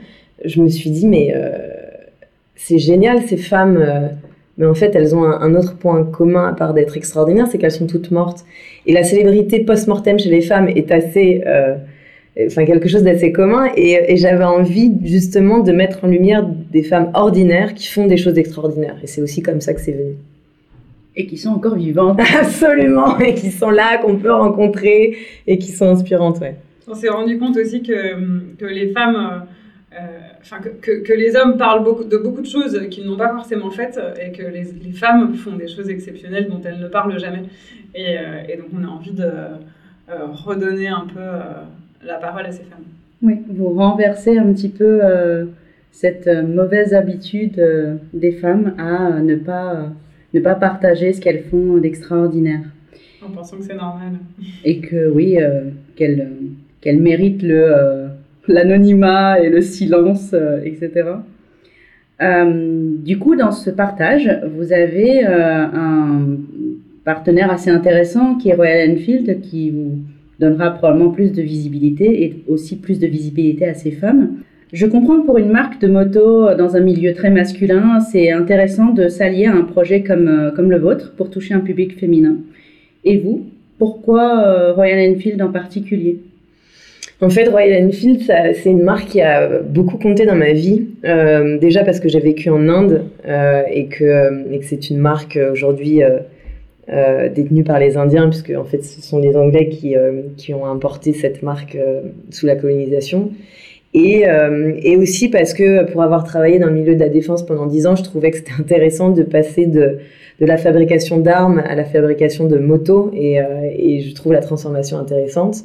je 0.44 0.60
me 0.60 0.68
suis 0.68 0.90
dit, 0.90 1.06
mais 1.06 1.34
c'est 2.56 2.78
génial, 2.78 3.22
ces 3.22 3.36
femmes. 3.36 4.10
mais 4.58 4.66
en 4.66 4.74
fait, 4.74 4.94
elles 4.96 5.14
ont 5.14 5.22
un 5.24 5.54
autre 5.54 5.76
point 5.76 6.04
commun 6.04 6.48
à 6.48 6.52
part 6.52 6.74
d'être 6.74 6.96
extraordinaires, 6.96 7.46
c'est 7.50 7.58
qu'elles 7.58 7.70
sont 7.70 7.86
toutes 7.86 8.10
mortes. 8.10 8.44
Et 8.86 8.92
la 8.92 9.04
célébrité 9.04 9.60
post-mortem 9.60 10.18
chez 10.18 10.30
les 10.30 10.40
femmes 10.40 10.68
est 10.68 10.90
assez 10.90 11.44
enfin 12.40 12.64
quelque 12.64 12.88
chose 12.88 13.02
d'assez 13.02 13.32
commun 13.32 13.70
et, 13.76 14.16
j'avais 14.16 14.44
envie 14.44 14.92
justement 15.04 15.60
de 15.60 15.72
mettre 15.72 16.04
en 16.04 16.08
lumière 16.08 16.46
des 16.46 16.82
femmes 16.82 17.10
ordinaires 17.14 17.74
qui 17.74 17.88
font 17.88 18.06
des 18.06 18.16
choses 18.16 18.38
extraordinaires 18.38 18.96
et 19.02 19.06
c'est 19.06 19.20
aussi 19.20 19.42
comme 19.42 19.60
ça 19.60 19.74
que 19.74 19.80
c'est 19.80 19.92
venu. 19.92 20.16
Et 21.14 21.26
qui 21.26 21.36
sont 21.36 21.50
encore 21.50 21.74
vivantes. 21.74 22.20
Absolument, 22.40 23.18
et 23.18 23.34
qui 23.34 23.50
sont 23.50 23.70
là, 23.70 23.98
qu'on 23.98 24.16
peut 24.16 24.32
rencontrer 24.32 25.16
et 25.46 25.58
qui 25.58 25.72
sont 25.72 25.88
inspirantes, 25.88 26.40
ouais. 26.40 26.56
On 26.88 26.94
s'est 26.94 27.08
rendu 27.08 27.38
compte 27.38 27.56
aussi 27.56 27.82
que, 27.82 28.56
que 28.56 28.64
les 28.64 28.92
femmes, 28.92 29.44
euh, 29.92 30.18
enfin 30.40 30.58
que, 30.58 31.00
que, 31.00 31.12
les 31.12 31.36
hommes 31.36 31.56
parlent 31.56 31.84
beaucoup, 31.84 32.04
de 32.04 32.16
beaucoup 32.16 32.40
de 32.40 32.46
choses 32.46 32.88
qu'ils 32.90 33.06
n'ont 33.06 33.16
pas 33.16 33.32
forcément 33.32 33.70
faites 33.70 34.00
et 34.20 34.32
que 34.32 34.42
les, 34.42 34.64
les, 34.84 34.92
femmes 34.92 35.34
font 35.34 35.52
des 35.52 35.68
choses 35.68 35.88
exceptionnelles 35.88 36.48
dont 36.48 36.60
elles 36.64 36.80
ne 36.80 36.88
parlent 36.88 37.18
jamais. 37.20 37.44
Et, 37.94 38.18
euh, 38.18 38.42
et 38.48 38.56
donc 38.56 38.66
on 38.76 38.82
a 38.84 38.88
envie 38.88 39.12
de 39.12 39.22
euh, 39.22 40.26
redonner 40.32 40.88
un 40.88 41.06
peu 41.06 41.20
la 42.04 42.14
parole 42.14 42.46
à 42.46 42.52
ces 42.52 42.64
femmes. 42.64 42.84
Oui, 43.22 43.38
vous 43.48 43.68
renversez 43.68 44.36
un 44.36 44.52
petit 44.52 44.68
peu 44.68 45.00
euh, 45.02 45.46
cette 45.92 46.26
euh, 46.26 46.42
mauvaise 46.42 46.92
habitude 46.92 47.58
euh, 47.60 47.94
des 48.12 48.32
femmes 48.32 48.74
à 48.78 49.20
ne 49.20 49.36
pas, 49.36 49.90
ne 50.34 50.40
pas 50.40 50.54
partager 50.54 51.12
ce 51.12 51.20
qu'elles 51.20 51.44
font 51.44 51.78
d'extraordinaire. 51.78 52.62
En 53.24 53.30
pensant 53.30 53.58
que 53.58 53.64
c'est 53.64 53.76
normal. 53.76 54.12
Et 54.64 54.80
que 54.80 55.08
oui, 55.08 55.38
qu'elles 55.96 56.30
qu'elles 56.80 57.00
méritent 57.00 57.44
le, 57.44 58.08
l'anonymat 58.48 59.40
et 59.40 59.48
le 59.48 59.60
silence, 59.60 60.34
etc. 60.64 61.10
du 63.04 63.18
coup, 63.18 63.36
dans 63.36 63.52
ce 63.52 63.70
partage, 63.70 64.28
vous 64.56 64.72
avez 64.72 65.24
un 65.24 66.38
partenaire 67.04 67.50
assez 67.50 67.70
intéressant 67.70 68.36
qui 68.36 68.48
est 68.50 68.54
Royal 68.54 68.90
Enfield, 68.90 69.40
qui 69.42 69.70
vous 69.70 69.98
donnera 70.38 70.70
probablement 70.70 71.10
plus 71.10 71.32
de 71.32 71.42
visibilité 71.42 72.24
et 72.24 72.42
aussi 72.48 72.76
plus 72.76 72.98
de 72.98 73.06
visibilité 73.06 73.66
à 73.66 73.74
ces 73.74 73.92
femmes. 73.92 74.38
Je 74.72 74.86
comprends 74.86 75.20
que 75.20 75.26
pour 75.26 75.36
une 75.36 75.50
marque 75.50 75.82
de 75.82 75.86
moto 75.86 76.54
dans 76.54 76.76
un 76.76 76.80
milieu 76.80 77.12
très 77.12 77.28
masculin, 77.28 78.00
c'est 78.00 78.30
intéressant 78.30 78.86
de 78.86 79.08
s'allier 79.08 79.44
à 79.44 79.52
un 79.52 79.64
projet 79.64 80.02
comme, 80.02 80.28
euh, 80.28 80.50
comme 80.50 80.70
le 80.70 80.78
vôtre 80.78 81.12
pour 81.14 81.28
toucher 81.28 81.52
un 81.52 81.60
public 81.60 81.98
féminin. 82.00 82.36
Et 83.04 83.18
vous, 83.18 83.44
pourquoi 83.78 84.42
euh, 84.46 84.72
Royal 84.72 85.10
Enfield 85.10 85.42
en 85.42 85.52
particulier? 85.52 86.20
En 87.20 87.28
fait, 87.28 87.48
Royal 87.48 87.86
Enfield, 87.86 88.22
c'est 88.22 88.70
une 88.70 88.82
marque 88.82 89.08
qui 89.08 89.20
a 89.20 89.60
beaucoup 89.60 89.98
compté 89.98 90.24
dans 90.24 90.34
ma 90.34 90.52
vie. 90.52 90.86
Euh, 91.04 91.58
déjà 91.58 91.84
parce 91.84 92.00
que 92.00 92.08
j'ai 92.08 92.20
vécu 92.20 92.48
en 92.48 92.66
Inde 92.68 93.02
et 93.70 93.86
que, 93.86 94.44
c'est 94.62 94.90
une 94.90 94.98
marque 94.98 95.38
aujourd'hui 95.52 96.00
détenue 96.88 97.62
par 97.62 97.78
les 97.78 97.96
Indiens, 97.96 98.28
puisque 98.28 98.50
en 98.50 98.64
fait 98.64 98.82
ce 98.82 99.00
sont 99.00 99.20
les 99.20 99.36
Anglais 99.36 99.68
qui, 99.68 99.94
qui 100.36 100.52
ont 100.52 100.66
importé 100.66 101.12
cette 101.12 101.44
marque 101.44 101.78
sous 102.30 102.46
la 102.46 102.56
colonisation. 102.56 103.30
Et, 103.94 104.24
et, 104.82 104.96
aussi 104.96 105.28
parce 105.28 105.52
que 105.52 105.90
pour 105.92 106.02
avoir 106.02 106.24
travaillé 106.24 106.58
dans 106.58 106.68
le 106.68 106.72
milieu 106.72 106.94
de 106.94 107.00
la 107.00 107.10
défense 107.10 107.44
pendant 107.44 107.66
dix 107.66 107.86
ans, 107.86 107.94
je 107.94 108.02
trouvais 108.02 108.30
que 108.30 108.38
c'était 108.38 108.52
intéressant 108.58 109.10
de 109.10 109.22
passer 109.22 109.66
de, 109.66 109.98
de 110.40 110.46
la 110.46 110.56
fabrication 110.56 111.18
d'armes 111.18 111.62
à 111.66 111.74
la 111.74 111.84
fabrication 111.84 112.46
de 112.46 112.56
motos, 112.56 113.10
et, 113.12 113.38
et 113.76 114.00
je 114.00 114.14
trouve 114.14 114.32
la 114.32 114.40
transformation 114.40 114.98
intéressante. 114.98 115.64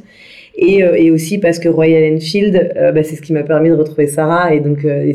Et, 0.59 0.83
euh, 0.83 0.95
et, 0.95 1.11
aussi 1.11 1.37
parce 1.37 1.59
que 1.59 1.69
Royal 1.69 2.15
Enfield, 2.15 2.73
euh, 2.75 2.91
bah, 2.91 3.03
c'est 3.03 3.15
ce 3.15 3.21
qui 3.21 3.31
m'a 3.31 3.43
permis 3.43 3.69
de 3.69 3.75
retrouver 3.75 4.07
Sarah. 4.07 4.55
Et 4.55 4.59
donc, 4.59 4.83
euh, 4.85 5.13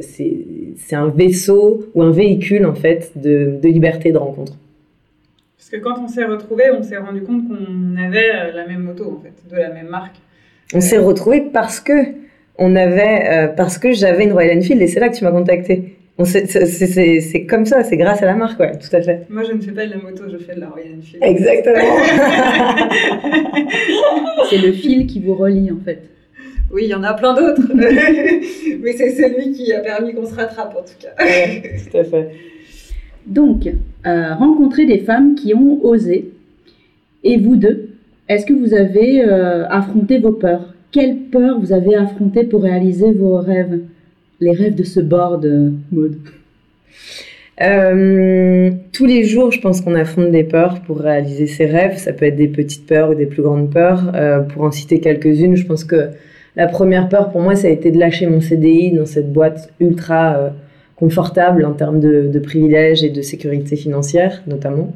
c'est 0.00 0.96
un 0.96 1.08
vaisseau 1.08 1.84
ou 1.94 2.02
un 2.02 2.12
véhicule, 2.12 2.64
en 2.64 2.74
fait, 2.74 3.12
de, 3.14 3.58
de 3.62 3.68
liberté 3.68 4.12
de 4.12 4.18
rencontre. 4.18 4.54
Parce 5.58 5.68
que 5.68 5.76
quand 5.76 6.02
on 6.02 6.08
s'est 6.08 6.24
retrouvés, 6.24 6.70
on 6.70 6.82
s'est 6.82 6.96
rendu 6.96 7.22
compte 7.22 7.42
qu'on 7.46 7.96
avait 8.02 8.52
la 8.54 8.66
même 8.66 8.84
moto, 8.84 9.04
en 9.04 9.22
fait, 9.22 9.34
de 9.54 9.60
la 9.60 9.68
même 9.68 9.88
marque. 9.88 10.16
On 10.74 10.80
s'est 10.80 10.98
retrouvés 10.98 11.42
parce 11.52 11.80
que 11.80 11.92
on 12.58 12.74
avait, 12.74 13.52
parce 13.56 13.78
que 13.78 13.92
j'avais 13.92 14.24
une 14.24 14.32
Royal 14.32 14.58
Enfield 14.58 14.80
et 14.80 14.86
c'est 14.86 15.00
là 15.00 15.10
que 15.10 15.16
tu 15.16 15.24
m'as 15.24 15.30
contacté. 15.30 15.96
C'est 16.24 17.44
comme 17.46 17.66
ça, 17.66 17.84
c'est 17.84 17.98
grâce 17.98 18.22
à 18.22 18.26
la 18.26 18.34
marque, 18.34 18.58
ouais, 18.58 18.72
tout 18.78 18.96
à 18.96 19.02
fait. 19.02 19.26
Moi, 19.28 19.42
je 19.44 19.52
ne 19.52 19.60
fais 19.60 19.72
pas 19.72 19.84
de 19.84 19.90
la 19.90 19.98
moto, 19.98 20.24
je 20.30 20.38
fais 20.38 20.54
de 20.54 20.60
la 20.60 20.70
Royal 20.70 20.94
Enfield. 20.98 21.22
Exactement. 21.22 21.76
c'est 24.48 24.56
le 24.58 24.72
fil 24.72 25.06
qui 25.06 25.20
vous 25.20 25.34
relie, 25.34 25.70
en 25.70 25.78
fait. 25.84 26.04
Oui, 26.72 26.84
il 26.84 26.88
y 26.88 26.94
en 26.94 27.02
a 27.02 27.12
plein 27.12 27.34
d'autres. 27.34 27.60
Mais 27.74 28.92
c'est 28.92 29.10
celui 29.10 29.52
qui 29.52 29.70
a 29.74 29.80
permis 29.80 30.14
qu'on 30.14 30.24
se 30.24 30.34
rattrape, 30.34 30.74
en 30.74 30.82
tout 30.82 30.94
cas. 30.98 31.10
tout 31.18 31.98
à 31.98 32.04
fait. 32.04 32.30
Donc, 33.26 33.68
euh, 34.06 34.34
rencontrer 34.34 34.86
des 34.86 35.00
femmes 35.00 35.34
qui 35.34 35.52
ont 35.54 35.84
osé. 35.84 36.30
Et 37.24 37.36
vous 37.36 37.56
deux, 37.56 37.90
est-ce 38.28 38.46
que 38.46 38.52
vous 38.52 38.74
avez 38.74 39.24
euh, 39.24 39.66
affronté 39.68 40.18
vos 40.18 40.32
peurs? 40.32 40.74
Quelles 40.92 41.16
peurs 41.30 41.60
vous 41.60 41.72
avez 41.72 41.94
affrontées 41.94 42.44
pour 42.44 42.62
réaliser 42.62 43.12
vos 43.12 43.36
rêves? 43.36 43.80
Les 44.40 44.52
rêves 44.52 44.74
de 44.74 44.84
ce 44.84 45.00
board, 45.00 45.46
mode 45.92 46.16
euh, 47.62 48.70
tous 48.92 49.06
les 49.06 49.24
jours, 49.24 49.50
je 49.50 49.60
pense 49.60 49.80
qu'on 49.80 49.94
affronte 49.94 50.30
des 50.30 50.44
peurs 50.44 50.80
pour 50.82 50.98
réaliser 50.98 51.46
ses 51.46 51.66
rêves. 51.66 51.96
Ça 51.96 52.12
peut 52.12 52.26
être 52.26 52.36
des 52.36 52.48
petites 52.48 52.86
peurs 52.86 53.10
ou 53.10 53.14
des 53.14 53.26
plus 53.26 53.42
grandes 53.42 53.70
peurs. 53.70 54.12
Euh, 54.14 54.40
pour 54.40 54.62
en 54.62 54.70
citer 54.70 55.00
quelques-unes, 55.00 55.56
je 55.56 55.66
pense 55.66 55.84
que 55.84 56.10
la 56.54 56.66
première 56.66 57.08
peur 57.08 57.30
pour 57.30 57.40
moi, 57.40 57.54
ça 57.54 57.68
a 57.68 57.70
été 57.70 57.90
de 57.90 57.98
lâcher 57.98 58.26
mon 58.26 58.40
CDI 58.40 58.92
dans 58.92 59.06
cette 59.06 59.32
boîte 59.32 59.72
ultra 59.80 60.36
euh, 60.36 60.50
confortable 60.96 61.64
en 61.64 61.72
termes 61.72 62.00
de, 62.00 62.28
de, 62.28 62.38
privilèges 62.38 63.04
et 63.04 63.10
de 63.10 63.22
sécurité 63.22 63.76
financière, 63.76 64.42
notamment. 64.46 64.92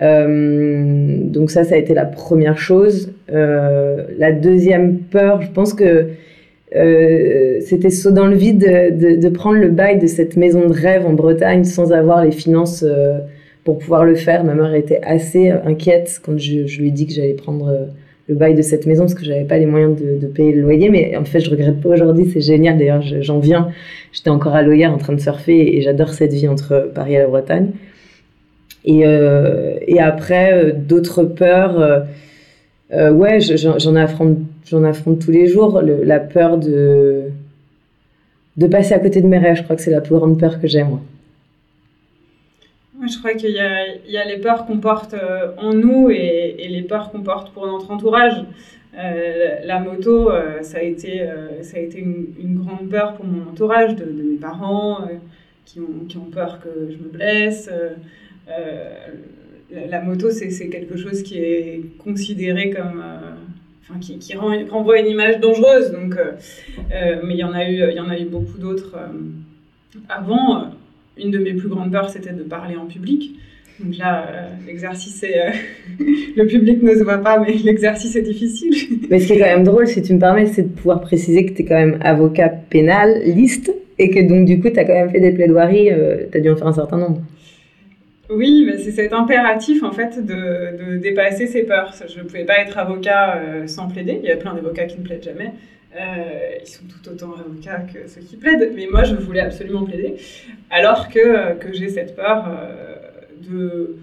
Donc 0.00 1.50
ça, 1.50 1.64
ça 1.64 1.74
a 1.74 1.78
été 1.78 1.94
la 1.94 2.04
première 2.04 2.58
chose. 2.58 3.12
la 3.28 4.32
deuxième 4.32 4.98
peur, 4.98 5.42
je 5.42 5.50
pense 5.50 5.74
que 5.74 6.08
euh, 6.74 7.58
c'était 7.60 7.90
saut 7.90 8.10
dans 8.10 8.26
le 8.26 8.34
vide 8.34 8.58
de, 8.58 9.20
de, 9.20 9.28
prendre 9.28 9.58
le 9.58 9.68
bail 9.68 9.98
de 9.98 10.08
cette 10.08 10.36
maison 10.36 10.66
de 10.66 10.72
rêve 10.72 11.06
en 11.06 11.12
Bretagne 11.12 11.62
sans 11.62 11.92
avoir 11.92 12.24
les 12.24 12.32
finances 12.32 12.84
euh, 12.86 13.18
pour 13.62 13.78
pouvoir 13.78 14.04
le 14.04 14.16
faire. 14.16 14.42
Ma 14.44 14.54
mère 14.54 14.74
était 14.74 15.00
assez 15.02 15.50
inquiète 15.50 16.20
quand 16.24 16.36
je, 16.36 16.80
lui 16.80 16.88
ai 16.88 16.90
dit 16.90 17.06
que 17.06 17.12
j'allais 17.12 17.34
prendre 17.34 17.68
euh, 17.68 17.84
le 18.28 18.34
bail 18.34 18.54
de 18.54 18.62
cette 18.62 18.86
maison 18.86 19.04
parce 19.04 19.14
que 19.14 19.24
j'avais 19.24 19.44
pas 19.44 19.58
les 19.58 19.66
moyens 19.66 19.96
de, 19.96 20.18
de, 20.18 20.26
payer 20.26 20.52
le 20.52 20.62
loyer. 20.62 20.90
Mais 20.90 21.16
en 21.16 21.24
fait, 21.24 21.38
je 21.38 21.50
regrette 21.50 21.80
pas 21.80 21.90
aujourd'hui, 21.90 22.28
c'est 22.32 22.40
génial. 22.40 22.76
D'ailleurs, 22.76 23.02
j'en 23.02 23.38
viens. 23.38 23.68
J'étais 24.12 24.30
encore 24.30 24.54
à 24.54 24.62
Loyer 24.62 24.86
en 24.86 24.98
train 24.98 25.12
de 25.12 25.20
surfer 25.20 25.76
et 25.76 25.82
j'adore 25.82 26.08
cette 26.08 26.32
vie 26.32 26.48
entre 26.48 26.90
Paris 26.92 27.14
et 27.14 27.18
la 27.18 27.26
Bretagne. 27.28 27.70
Et, 28.84 29.02
et 29.86 30.00
après, 30.00 30.72
d'autres 30.72 31.24
peurs 31.24 32.04
euh, 32.92 33.10
ouais, 33.10 33.40
j'en 33.40 33.96
affronte, 33.96 34.38
j'en 34.66 34.84
affronte 34.84 35.20
tous 35.20 35.30
les 35.30 35.46
jours. 35.46 35.80
la 35.82 36.20
peur 36.20 36.58
de, 36.58 37.24
de 38.56 38.66
passer 38.66 38.94
à 38.94 38.98
côté 38.98 39.20
de 39.20 39.26
mes 39.26 39.38
rêves, 39.38 39.56
je 39.56 39.62
crois 39.62 39.76
que 39.76 39.82
c'est 39.82 39.90
la 39.90 40.00
plus 40.00 40.14
grande 40.14 40.38
peur 40.38 40.60
que 40.60 40.68
j'ai, 40.68 40.84
moi. 40.84 41.00
je 43.08 43.18
crois 43.18 43.34
qu'il 43.34 43.50
y, 43.50 44.12
y 44.12 44.16
a, 44.16 44.24
les 44.24 44.38
peurs 44.38 44.66
qu'on 44.66 44.78
porte 44.78 45.14
euh, 45.14 45.48
en 45.58 45.72
nous 45.72 46.10
et, 46.10 46.56
et 46.58 46.68
les 46.68 46.82
peurs 46.82 47.10
qu'on 47.10 47.22
porte 47.22 47.52
pour 47.52 47.66
notre 47.66 47.90
entourage. 47.90 48.44
Euh, 48.96 49.56
la 49.64 49.80
moto, 49.80 50.30
ça 50.60 50.78
a 50.78 50.82
été, 50.82 51.28
ça 51.62 51.78
a 51.78 51.80
été 51.80 51.98
une, 51.98 52.62
grande 52.64 52.88
peur 52.88 53.14
pour 53.14 53.24
mon 53.24 53.50
entourage, 53.50 53.96
de, 53.96 54.04
de 54.04 54.22
mes 54.22 54.36
parents 54.36 54.98
qui, 55.64 55.80
ont, 55.80 56.04
qui, 56.08 56.16
ont, 56.16 56.30
peur 56.32 56.60
que 56.60 56.92
je 56.92 56.96
me 56.96 57.08
blesse 57.08 57.68
la, 59.88 60.00
moto, 60.00 60.30
c'est 60.30 60.68
quelque 60.68 60.96
chose 60.96 61.22
qui 61.22 61.38
est 61.38 61.80
considéré 61.98 62.70
comme. 62.70 63.02
Euh, 63.02 63.32
enfin, 63.82 63.98
qui, 64.00 64.34
renvoie 64.36 65.00
une 65.00 65.08
image 65.08 65.40
dangereuse. 65.40 65.92
Donc, 65.92 66.16
euh, 66.16 66.32
euh, 66.92 67.20
mais 67.24 67.34
il 67.34 67.40
y 67.40 67.44
en 67.44 67.52
a 67.52 67.68
eu, 67.68 67.82
il 67.90 67.96
y 67.96 68.00
en 68.00 68.08
a 68.08 68.18
eu 68.18 68.24
beaucoup 68.24 68.58
d'autres 68.58 68.96
avant. 70.08 70.70
Une 71.16 71.30
de 71.30 71.38
mes 71.38 71.54
plus 71.54 71.68
grandes 71.68 71.92
peurs, 71.92 72.10
c'était 72.10 72.32
de 72.32 72.42
parler 72.42 72.76
en 72.76 72.86
public. 72.86 73.36
Donc 73.78 73.96
là, 73.98 74.28
l'exercice 74.66 75.22
est. 75.22 75.52
le 76.36 76.46
public 76.46 76.82
ne 76.82 76.94
se 76.94 77.04
voit 77.04 77.18
pas, 77.18 77.38
mais 77.38 77.54
l'exercice 77.54 78.16
est 78.16 78.22
difficile. 78.22 78.74
mais 79.10 79.20
ce 79.20 79.26
qui 79.28 79.32
est 79.34 79.38
quand 79.38 79.44
même 79.46 79.64
drôle, 79.64 79.86
si 79.86 80.02
tu 80.02 80.12
me 80.14 80.18
permets, 80.18 80.46
c'est 80.46 80.62
de 80.62 80.68
pouvoir 80.68 81.00
préciser 81.00 81.46
que 81.46 81.52
tu 81.52 81.62
es 81.62 81.64
quand 81.64 81.76
même 81.76 81.98
avocat 82.00 82.48
pénal, 82.48 83.22
liste, 83.24 83.72
et 83.98 84.10
que 84.10 84.28
donc 84.28 84.44
du 84.44 84.60
coup, 84.60 84.70
tu 84.70 84.78
as 84.78 84.84
quand 84.84 84.94
même 84.94 85.10
fait 85.10 85.20
des 85.20 85.32
plaidoiries, 85.32 85.90
tu 86.32 86.38
as 86.38 86.40
dû 86.40 86.50
en 86.50 86.56
faire 86.56 86.68
un 86.68 86.72
certain 86.72 86.98
nombre. 86.98 87.20
Oui, 88.30 88.64
mais 88.66 88.78
c'est 88.78 88.92
cet 88.92 89.12
impératif 89.12 89.82
en 89.82 89.92
fait 89.92 90.24
de, 90.24 90.96
dépasser 90.96 91.46
ses 91.46 91.64
peurs. 91.64 91.92
Je 92.08 92.20
ne 92.20 92.24
pouvais 92.24 92.44
pas 92.44 92.58
être 92.58 92.78
avocat 92.78 93.36
euh, 93.36 93.66
sans 93.66 93.88
plaider. 93.88 94.20
Il 94.22 94.28
y 94.28 94.32
a 94.32 94.36
plein 94.36 94.54
d'avocats 94.54 94.86
qui 94.86 94.98
ne 94.98 95.04
plaident 95.04 95.22
jamais. 95.22 95.52
Euh, 95.94 96.56
ils 96.60 96.66
sont 96.66 96.84
tout 96.86 97.08
autant 97.08 97.32
avocats 97.34 97.84
que 97.92 98.08
ceux 98.08 98.22
qui 98.22 98.36
plaident. 98.36 98.72
Mais 98.74 98.86
moi, 98.90 99.04
je 99.04 99.14
voulais 99.14 99.40
absolument 99.40 99.84
plaider. 99.84 100.16
Alors 100.70 101.08
que, 101.08 101.54
que 101.58 101.72
j'ai 101.72 101.88
cette 101.88 102.16
peur 102.16 102.46
euh, 102.48 102.96
de 103.48 103.96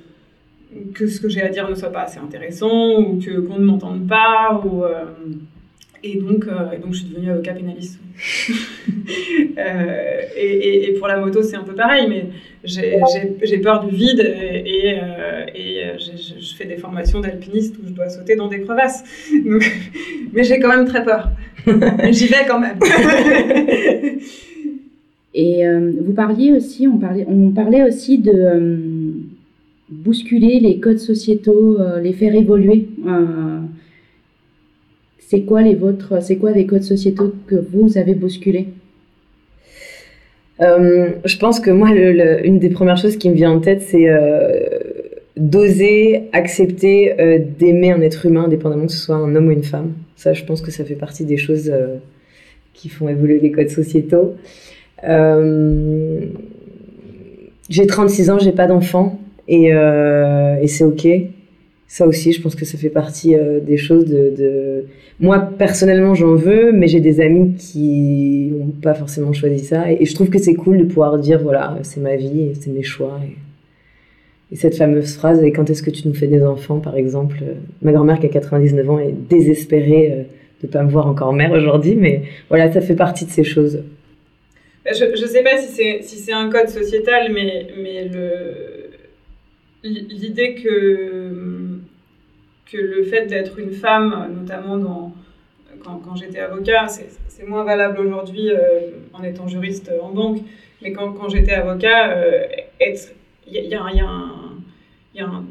que 0.94 1.06
ce 1.08 1.20
que 1.20 1.28
j'ai 1.28 1.42
à 1.42 1.50
dire 1.50 1.70
ne 1.70 1.76
soit 1.76 1.92
pas 1.92 2.04
assez 2.04 2.20
intéressant 2.20 2.98
ou 2.98 3.20
qu'on 3.20 3.60
ne 3.60 3.66
m'entende 3.66 4.08
pas 4.08 4.62
ou 4.64 4.86
et 6.04 6.18
donc, 6.18 6.48
euh, 6.48 6.80
donc, 6.82 6.94
je 6.94 7.00
suis 7.00 7.10
devenue 7.10 7.30
avocat 7.30 7.54
pénaliste. 7.54 8.00
euh, 9.58 10.22
et, 10.36 10.90
et, 10.90 10.94
pour 10.94 11.08
la 11.08 11.18
moto, 11.18 11.44
c'est 11.44 11.56
un 11.56 11.64
peu 11.64 11.74
pareil, 11.74 12.08
mais 12.10 12.26
j'ai 12.64 13.58
peur 13.60 13.86
du 13.86 13.96
vide 13.96 14.20
et, 14.20 14.64
et, 14.66 15.00
euh, 15.00 15.46
euh, 15.56 15.98
je, 15.98 16.56
fais 16.56 16.66
des 16.66 16.78
formations 16.78 17.20
d'alpiniste 17.20 17.76
où 17.78 17.88
je 17.88 17.94
dois 17.94 18.10
sauter 18.10 18.36
dans 18.36 18.48
des 18.48 18.62
crevasses. 18.62 19.04
mais 20.34 20.44
j'ai 20.44 20.60
quand 20.60 20.70
même 20.70 20.86
très 20.86 21.04
peur. 21.04 21.30
J'y 22.12 22.28
vais 22.28 22.46
quand 22.48 22.60
même. 22.60 22.80
et 25.36 25.64
vous 26.04 26.14
parliez 26.14 26.54
aussi, 26.54 26.88
on 26.88 26.98
parlait, 26.98 27.26
on 27.28 27.52
parlait 27.52 27.84
aussi 27.84 28.18
de 28.18 29.14
bousculer 29.90 30.60
les 30.60 30.80
codes 30.80 31.00
sociétaux, 31.00 31.78
les 32.02 32.14
faire 32.14 32.34
évoluer. 32.34 32.88
C'est 35.32 35.44
quoi 35.44 35.62
les 35.62 35.76
vôtres 35.76 36.22
C'est 36.22 36.36
quoi 36.36 36.52
les 36.52 36.66
codes 36.66 36.84
sociétaux 36.84 37.34
que 37.48 37.56
vous 37.56 37.98
avez 37.98 38.16
bousculés? 38.16 38.68
Euh, 40.60 41.12
Je 41.24 41.38
pense 41.38 41.62
que 41.62 41.72
moi, 41.72 41.90
une 41.92 42.60
des 42.60 42.70
premières 42.70 42.98
choses 42.98 43.16
qui 43.16 43.30
me 43.30 43.36
vient 43.36 43.52
en 43.52 43.62
tête, 43.62 43.82
c'est 43.82 44.10
euh, 44.10 44.50
d'oser 45.38 46.24
accepter 46.34 47.14
euh, 47.22 47.40
d'aimer 47.58 47.94
un 47.94 48.02
être 48.02 48.26
humain, 48.26 48.44
indépendamment 48.44 48.88
que 48.88 48.92
ce 48.92 48.98
soit 48.98 49.16
un 49.16 49.34
homme 49.34 49.48
ou 49.48 49.52
une 49.52 49.64
femme. 49.64 49.94
Ça, 50.18 50.34
je 50.34 50.44
pense 50.44 50.62
que 50.62 50.70
ça 50.70 50.84
fait 50.84 50.96
partie 50.96 51.24
des 51.24 51.38
choses 51.38 51.74
qui 52.74 52.90
font 52.90 53.08
évoluer 53.08 53.40
les 53.40 53.52
codes 53.52 53.70
sociétaux. 53.70 54.36
j'ai 57.70 57.88
36 57.88 58.30
ans, 58.32 58.38
j'ai 58.38 58.52
pas 58.52 58.68
d'enfant 58.68 59.18
et, 59.48 59.68
et 59.68 60.68
c'est 60.68 60.84
ok 60.84 61.08
ça 61.92 62.08
aussi, 62.08 62.32
je 62.32 62.42
pense 62.42 62.56
que 62.56 62.64
ça 62.64 62.78
fait 62.78 62.90
partie 62.90 63.36
euh, 63.36 63.60
des 63.60 63.76
choses 63.76 64.06
de, 64.06 64.86
Moi, 65.20 65.42
personnellement, 65.58 66.16
j'en 66.16 66.36
veux, 66.36 66.72
mais 66.72 66.88
j'ai 66.88 67.02
des 67.02 67.20
amis 67.20 67.54
qui 67.56 68.50
n'ont 68.58 68.72
pas 68.82 68.94
forcément 68.94 69.34
choisi 69.34 69.66
ça. 69.66 69.92
Et, 69.92 70.06
je 70.06 70.16
trouve 70.16 70.30
que 70.30 70.40
c'est 70.40 70.54
cool 70.54 70.78
de 70.78 70.86
pouvoir 70.86 71.20
dire, 71.20 71.42
voilà, 71.44 71.78
c'est 71.84 72.00
ma 72.00 72.16
vie, 72.16 72.52
c'est 72.58 72.70
mes 72.72 72.82
choix. 72.82 73.20
Et, 74.50 74.56
cette 74.56 74.78
fameuse 74.78 75.16
phrase, 75.16 75.44
quand 75.54 75.70
est-ce 75.70 75.84
que 75.84 75.90
tu 75.90 76.08
nous 76.08 76.14
fais 76.14 76.28
des 76.28 76.42
enfants, 76.44 76.80
par 76.80 76.96
exemple 76.96 77.40
euh, 77.42 77.56
Ma 77.82 77.92
grand-mère 77.92 78.22
qui 78.22 78.26
a 78.26 78.30
99 78.30 78.90
ans 78.90 79.00
est 79.00 79.12
désespérée 79.30 80.12
euh, 80.14 80.16
de 80.62 80.68
ne 80.68 80.72
pas 80.72 80.84
me 80.84 80.90
voir 80.90 81.08
encore 81.08 81.34
mère 81.34 81.52
aujourd'hui, 81.52 81.98
mais 81.98 82.22
voilà, 82.48 82.72
ça 82.72 82.80
fait 82.80 82.96
partie 82.96 83.26
de 83.26 83.32
ces 83.32 83.44
choses. 83.44 83.84
Je 84.86 85.22
ne 85.22 85.28
sais 85.28 85.44
pas 85.44 85.58
si 85.58 85.68
c'est 85.68 86.00
si 86.04 86.32
un 86.32 86.50
code 86.50 86.70
sociétal, 86.70 87.34
mais, 87.34 87.68
mais 87.84 88.10
l'idée 89.84 90.56
que 90.56 91.71
que 92.72 92.78
le 92.78 93.04
fait 93.04 93.26
d'être 93.26 93.60
une 93.60 93.72
femme, 93.72 94.30
notamment 94.40 95.14
quand, 95.84 96.16
j'étais 96.16 96.40
avocat, 96.40 96.88
c'est 96.88 97.46
moins 97.48 97.64
valable 97.64 98.00
aujourd'hui 98.00 98.52
euh, 98.52 98.92
en 99.14 99.24
étant 99.24 99.48
juriste 99.48 99.92
en 100.02 100.12
banque, 100.12 100.40
mais 100.82 100.94
quand, 100.94 101.30
j'étais 101.30 101.54
avocat, 101.54 102.16
il 103.48 103.66
y, 103.66 103.76
a, 103.76 103.84
un, 105.26 105.44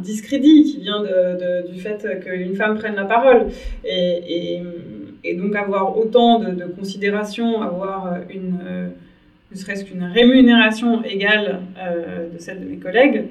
discrédit 0.00 0.64
qui 0.64 0.80
vient 0.80 1.02
du 1.02 1.80
fait 1.80 2.20
qu'une 2.22 2.54
femme 2.54 2.78
prenne 2.78 2.94
la 2.94 3.04
parole. 3.04 3.48
Et, 3.84 4.62
donc 5.36 5.54
avoir 5.54 5.98
autant 5.98 6.38
de, 6.40 6.64
considération, 6.64 7.62
avoir 7.62 8.18
une... 8.30 8.58
ne 9.50 9.56
serait-ce 9.56 9.84
qu'une 9.84 10.04
rémunération 10.04 11.02
égale 11.04 11.60
euh, 11.78 12.28
de 12.32 12.38
celle 12.38 12.60
de 12.60 12.66
mes 12.66 12.78
collègues, 12.78 13.24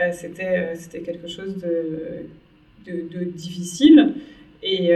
euh, 0.00 0.10
c'était 0.12 1.00
quelque 1.00 1.28
chose 1.28 1.56
de, 1.56 2.26
de, 2.86 3.24
difficile 3.24 4.14
et 4.62 4.92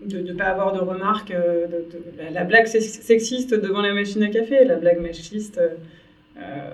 de 0.00 0.18
ne 0.20 0.32
pas 0.32 0.44
avoir 0.44 0.72
de 0.72 0.80
remarques, 0.80 1.32
de, 1.32 2.32
la, 2.32 2.44
blague 2.44 2.66
sexiste 2.66 3.54
devant 3.54 3.82
la 3.82 3.92
machine 3.94 4.22
à 4.22 4.28
café, 4.28 4.64
la 4.64 4.76
blague 4.76 5.00
machiste 5.00 5.60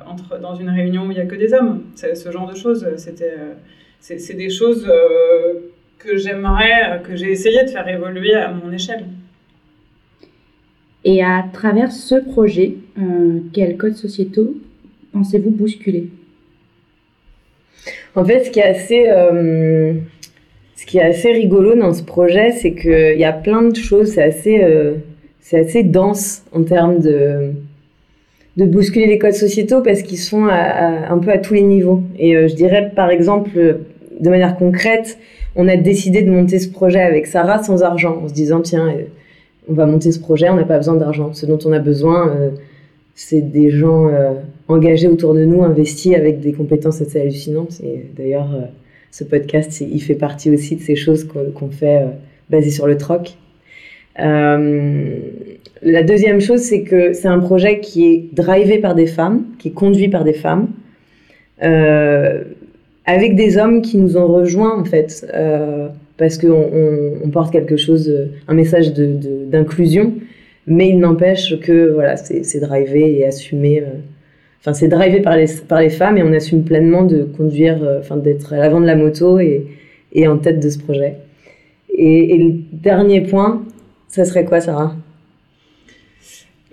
entre, 0.07 0.39
dans 0.39 0.55
une 0.55 0.71
réunion 0.71 1.07
où 1.07 1.11
il 1.11 1.15
n'y 1.15 1.21
a 1.21 1.27
que 1.27 1.37
des 1.37 1.53
hommes. 1.53 1.85
Ce 1.97 2.31
genre 2.31 2.51
de 2.51 2.57
choses, 2.57 2.87
c'est, 2.97 4.35
des 4.35 4.51
choses 4.51 4.91
que 5.99 6.17
j'aimerais, 6.17 7.03
que 7.05 7.17
j'ai 7.17 7.31
essayé 7.31 7.65
de 7.65 7.71
faire 7.71 7.89
évoluer 7.89 8.35
à 8.35 8.53
mon 8.53 8.73
échelle. 8.73 9.05
Et 11.05 11.23
à 11.23 11.45
travers 11.53 11.91
ce 11.91 12.15
projet, 12.15 12.77
euh, 12.99 13.41
quels 13.53 13.77
codes 13.77 13.97
sociétaux 13.97 14.57
pensez-vous 15.12 15.51
bousculer? 15.51 16.09
En 18.14 18.25
fait, 18.25 18.45
ce 18.45 18.50
qui 18.50 18.61
est 18.61 18.64
assez, 18.64 19.07
euh, 19.09 19.95
ce 20.76 20.87
qui 20.87 20.99
est 20.99 21.02
assez 21.02 21.33
rigolo 21.33 21.75
dans 21.75 21.93
ce 21.93 22.02
projet, 22.02 22.52
c'est 22.52 22.73
qu'il 22.73 23.19
y 23.19 23.25
a 23.25 23.33
plein 23.33 23.62
de 23.62 23.76
choses, 23.76 24.12
c'est 24.12 24.23
assez, 24.23 24.62
euh, 24.62 24.95
assez 25.52 25.83
dense 25.83 26.45
en 26.52 26.62
termes 26.62 27.00
de, 27.00 27.52
de 28.57 28.64
bousculer 28.64 29.07
les 29.07 29.19
codes 29.19 29.35
sociétaux 29.35 29.83
parce 29.83 30.02
qu'ils 30.02 30.19
sont 30.19 30.47
un 30.47 31.19
peu 31.19 31.31
à 31.31 31.38
tous 31.38 31.55
les 31.55 31.62
niveaux. 31.62 32.02
Et 32.19 32.49
je 32.49 32.55
dirais, 32.55 32.91
par 32.95 33.11
exemple, 33.11 33.79
de 34.21 34.31
manière 34.31 34.57
concrète, 34.57 35.19
on 35.57 35.69
a 35.69 35.76
décidé 35.76 36.23
de 36.23 36.31
monter 36.31 36.59
ce 36.59 36.71
projet 36.71 37.00
avec 37.00 37.26
Sarah 37.26 37.62
sans 37.62 37.83
argent, 37.83 38.23
en 38.25 38.29
se 38.29 38.35
disant, 38.35 38.61
tiens, 38.61 38.95
on 39.69 39.75
va 39.75 39.87
monter 39.87 40.12
ce 40.12 40.19
projet, 40.19 40.49
on 40.49 40.57
n'a 40.57 40.64
pas 40.64 40.79
besoin 40.79 40.95
d'argent. 40.95 41.33
Ce 41.33 41.47
dont 41.47 41.59
on 41.64 41.73
a 41.73 41.79
besoin, 41.79 42.29
euh, 42.29 42.50
c'est 43.14 43.40
des 43.40 43.71
gens 43.71 44.09
euh, 44.09 44.33
engagés 44.69 45.09
autour 45.09 45.35
de 45.35 45.45
nous, 45.45 45.62
investis 45.62 46.14
avec 46.14 46.40
des 46.40 46.52
compétences 46.52 47.00
assez 47.02 47.21
hallucinantes. 47.21 47.81
Et 47.83 48.07
d'ailleurs, 48.16 48.54
euh, 48.54 48.66
ce 49.11 49.25
podcast, 49.25 49.81
il 49.81 50.00
fait 50.00 50.14
partie 50.14 50.50
aussi 50.50 50.76
de 50.76 50.81
ces 50.81 50.97
choses 50.97 51.25
qu'on 51.25 51.71
fait 51.71 52.02
basées 52.49 52.71
sur 52.71 52.87
le 52.87 52.97
troc. 52.97 53.37
la 54.16 56.02
deuxième 56.02 56.40
chose, 56.40 56.61
c'est 56.61 56.83
que 56.83 57.12
c'est 57.12 57.28
un 57.28 57.38
projet 57.38 57.81
qui 57.81 58.07
est 58.07 58.25
drivé 58.33 58.78
par 58.78 58.95
des 58.95 59.07
femmes, 59.07 59.45
qui 59.59 59.69
est 59.69 59.73
conduit 59.73 60.09
par 60.09 60.25
des 60.25 60.33
femmes, 60.33 60.69
avec 63.04 63.37
des 63.37 63.59
hommes 63.59 63.83
qui 63.83 63.99
nous 63.99 64.16
ont 64.16 64.28
rejoints 64.28 64.81
en 64.81 64.85
fait 64.87 65.26
parce 66.23 66.38
qu'on 66.38 66.71
on, 67.25 67.28
porte 67.31 67.52
quelque 67.52 67.76
chose, 67.76 68.09
euh, 68.09 68.26
un 68.47 68.54
message 68.54 68.92
d'inclusion, 68.95 70.04
de, 70.04 70.12
mais 70.66 70.88
il 70.88 70.99
n'empêche 70.99 71.59
que 71.61 71.90
voilà, 71.92 72.16
c'est 72.16 72.61
drivé 72.61 73.19
et 73.19 73.26
assumé. 73.26 73.81
Euh, 73.81 73.99
enfin, 74.61 74.73
c'est 74.73 74.88
drivé 74.88 75.21
par 75.21 75.37
les, 75.37 75.47
par 75.69 75.81
les 75.81 75.90
femmes 75.90 76.19
et 76.19 76.23
on 76.23 76.33
assume 76.33 76.64
pleinement 76.64 77.02
de 77.02 77.25
conduire, 77.25 77.83
euh, 77.83 78.00
enfin, 78.00 78.16
d'être 78.16 78.52
à 78.52 78.59
l'avant 78.59 78.81
de 78.81 78.87
la 78.87 78.97
moto 78.97 79.38
et, 79.38 79.66
et, 80.12 80.28
en 80.28 80.38
tête 80.38 80.61
de 80.61 80.69
ce 80.69 80.78
projet. 80.78 81.16
Et, 81.95 82.38
le 82.38 82.52
dernier 82.73 83.23
point, 83.23 83.64
ça 84.09 84.25
serait 84.25 84.45
quoi, 84.45 84.61
Sarah? 84.61 84.95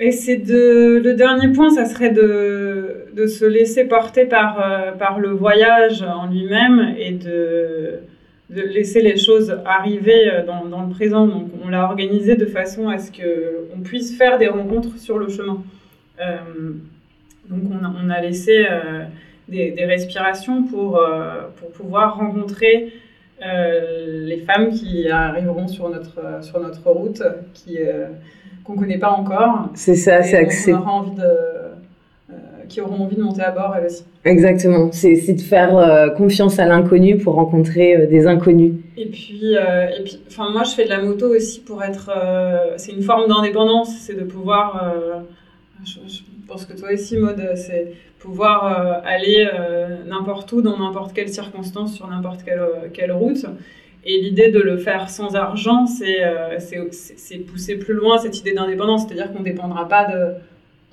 Et 0.02 0.12
c'est 0.12 0.38
de 0.38 1.02
le 1.04 1.14
dernier 1.14 1.52
point, 1.52 1.70
ça 1.72 1.84
serait 1.84 2.12
de, 2.12 3.08
de 3.14 3.28
se 3.28 3.44
laisser 3.44 3.84
porter 3.84 4.24
par, 4.24 4.96
par 4.98 5.20
le 5.20 5.32
voyage 5.32 6.04
en 6.04 6.28
lui-même 6.28 6.96
et 6.98 7.12
de 7.12 8.00
de 8.50 8.62
laisser 8.62 9.02
les 9.02 9.18
choses 9.18 9.56
arriver 9.66 10.30
euh, 10.30 10.46
dans, 10.46 10.66
dans 10.66 10.84
le 10.84 10.90
présent. 10.90 11.28
Donc, 11.28 11.50
on 11.64 11.70
l'a 11.70 11.86
organisé 11.86 12.36
de 12.36 12.46
façon 12.46 12.90
à 12.90 12.98
ce 12.98 13.12
qu'on 13.12 13.80
puisse 13.82 14.18
faire 14.18 14.38
des 14.38 14.48
rencontres 14.48 14.98
sur 14.98 15.18
le 15.18 15.30
chemin. 15.30 15.64
Euh, 16.20 16.38
donc, 17.50 17.64
on 17.72 17.86
a, 17.86 17.94
on 18.04 18.10
a 18.10 18.22
laissé 18.22 18.66
euh, 18.70 19.04
des, 19.48 19.72
des, 19.72 19.86
respirations 19.86 20.64
pour, 20.64 21.02
pour 21.58 21.72
pouvoir 21.72 22.18
rencontrer 22.18 22.94
les 23.42 24.44
femmes 24.46 24.70
qui 24.70 25.10
arriveront 25.10 25.68
sur 25.68 25.90
notre, 25.90 26.44
sur 26.44 26.60
notre 26.60 26.88
route, 26.92 27.24
qui 27.54 27.78
qu'on 28.64 28.74
ne 28.74 28.80
connaît 28.80 29.00
pas 29.00 29.10
encore. 29.12 29.70
C'est 29.74 29.96
ça, 29.96 30.22
c'est 30.22 30.38
accès. 30.38 30.74
On 30.74 30.82
aura 30.82 30.92
envie 30.92 31.16
de 31.16 31.59
qui 32.70 32.80
auront 32.80 33.04
envie 33.04 33.16
de 33.16 33.22
monter 33.22 33.42
à 33.42 33.52
bord, 33.52 33.76
elles 33.76 33.88
aussi. 33.88 34.04
Exactement, 34.24 34.92
c'est 34.92 35.34
de 35.34 35.42
faire 35.42 35.78
euh, 35.78 36.10
confiance 36.10 36.60
à 36.60 36.66
l'inconnu 36.66 37.18
pour 37.18 37.36
rencontrer 37.36 37.96
euh, 37.96 38.08
des 38.08 38.28
inconnus. 38.28 38.74
Et 38.96 39.08
puis, 39.08 39.56
euh, 39.56 39.88
et 39.98 40.04
puis 40.04 40.20
moi 40.38 40.64
je 40.64 40.72
fais 40.72 40.86
de 40.86 40.90
la 40.90 41.02
moto 41.02 41.28
aussi 41.28 41.62
pour 41.62 41.84
être. 41.84 42.12
c'est 42.78 42.92
une 42.92 43.02
forme 43.02 43.28
d'indépendance, 43.28 43.90
c'est 44.00 44.16
de 44.16 44.24
pouvoir. 44.24 44.94
Je, 45.86 46.22
pense 46.48 46.66
que 46.66 46.74
toi 46.74 46.90
aussi, 46.92 47.16
Maude, 47.16 47.52
c'est 47.56 47.94
pouvoir 48.18 49.04
aller 49.06 49.48
n'importe 50.08 50.52
où, 50.52 50.62
dans 50.62 50.78
n'importe 50.78 51.14
quelle 51.14 51.30
circonstance, 51.30 51.96
sur 51.96 52.08
n'importe 52.08 52.44
quelle, 52.44 52.62
quelle 52.92 53.12
route. 53.12 53.46
Et 54.04 54.20
l'idée 54.20 54.50
de 54.50 54.60
le 54.60 54.78
faire 54.78 55.10
sans 55.10 55.36
argent, 55.36 55.86
c'est 55.86 57.38
pousser 57.52 57.76
plus 57.76 57.94
loin 57.94 58.18
cette 58.18 58.40
idée 58.40 58.54
d'indépendance, 58.54 59.04
c'est-à-dire 59.08 59.32
qu'on 59.32 59.40
ne 59.40 59.46
dépendra 59.46 59.88
pas 59.88 60.12
de 60.12 60.34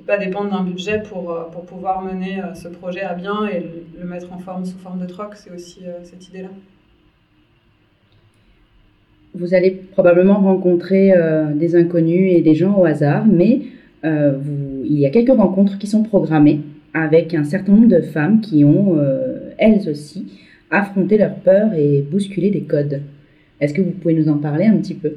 pas 0.06 0.18
dépendre 0.18 0.50
d'un 0.50 0.62
budget 0.62 1.02
pour, 1.02 1.32
euh, 1.32 1.44
pour 1.50 1.66
pouvoir 1.66 2.02
mener 2.02 2.40
euh, 2.40 2.54
ce 2.54 2.68
projet 2.68 3.02
à 3.02 3.14
bien 3.14 3.46
et 3.46 3.62
le, 3.98 4.06
mettre 4.06 4.32
en 4.32 4.38
forme 4.38 4.64
sous 4.64 4.78
forme 4.78 5.00
de 5.00 5.06
troc. 5.06 5.34
C'est 5.34 5.50
aussi 5.52 5.80
euh, 5.84 5.98
cette 6.04 6.28
idée-là. 6.28 6.48
Vous 9.34 9.52
allez 9.52 9.70
probablement 9.70 10.40
rencontrer 10.40 11.12
des 11.56 11.76
inconnus 11.76 12.32
et 12.34 12.40
des 12.40 12.54
gens 12.54 12.74
au 12.78 12.86
hasard, 12.86 13.26
mais 13.26 13.60
il 14.02 14.98
y 14.98 15.04
a 15.04 15.10
quelques 15.10 15.36
rencontres 15.36 15.76
qui 15.76 15.86
sont 15.86 16.02
programmées 16.02 16.60
avec 16.94 17.34
un 17.34 17.44
certain 17.44 17.72
nombre 17.72 17.88
de 17.88 18.00
femmes 18.00 18.40
qui 18.40 18.64
ont, 18.64 18.98
elles 19.58 19.90
aussi, 19.90 20.32
affronté 20.70 21.18
leurs 21.18 21.34
peurs 21.34 21.74
et 21.74 22.00
bousculé 22.00 22.48
des 22.48 22.62
codes. 22.62 23.02
Est-ce 23.60 23.74
que 23.74 23.82
vous 23.82 23.90
pouvez 23.90 24.14
nous 24.14 24.30
en 24.30 24.38
parler 24.38 24.64
un 24.64 24.78
petit 24.78 24.94
peu? 24.94 25.12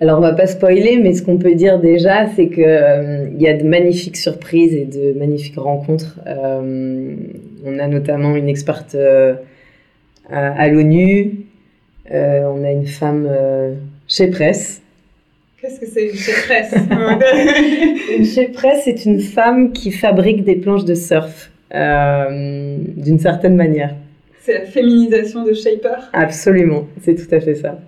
Alors 0.00 0.18
on 0.18 0.22
va 0.22 0.32
pas 0.32 0.46
spoiler, 0.46 0.98
mais 1.00 1.14
ce 1.14 1.22
qu'on 1.22 1.38
peut 1.38 1.54
dire 1.54 1.78
déjà, 1.78 2.26
c'est 2.34 2.48
que 2.48 2.60
euh, 2.60 3.28
y 3.38 3.46
a 3.46 3.56
de 3.56 3.62
magnifiques 3.62 4.16
surprises 4.16 4.74
et 4.74 4.86
de 4.86 5.16
magnifiques 5.16 5.58
rencontres. 5.58 6.18
Euh, 6.26 7.14
on 7.64 7.78
a 7.78 7.86
notamment 7.86 8.34
une 8.34 8.48
experte 8.48 8.96
euh, 8.96 9.34
à, 10.28 10.68
l'ONU. 10.68 11.46
on 12.10 12.64
a 12.64 12.72
une 12.72 12.86
femme 12.86 13.28
chez 14.08 14.28
Presse. 14.28 14.82
Qu'est-ce 15.60 15.80
que 15.80 15.86
c'est 15.86 16.08
une 16.08 16.16
chez 16.16 16.32
Presse 16.44 16.74
Une 18.18 18.24
chez 18.24 18.48
Presse, 18.48 18.82
c'est 18.84 19.06
une 19.06 19.20
femme 19.20 19.72
qui 19.72 19.92
fabrique 19.92 20.44
des 20.44 20.56
planches 20.56 20.84
de 20.84 20.94
surf 20.94 21.52
d'une 21.70 23.18
certaine 23.20 23.54
manière. 23.54 23.94
C'est 24.42 24.54
la 24.54 24.64
féminisation 24.66 25.44
de 25.44 25.54
Shaper? 25.54 26.10
Absolument, 26.12 26.86
c'est 27.00 27.14
tout 27.14 27.32
à 27.34 27.40
fait 27.40 27.54
ça. 27.54 27.78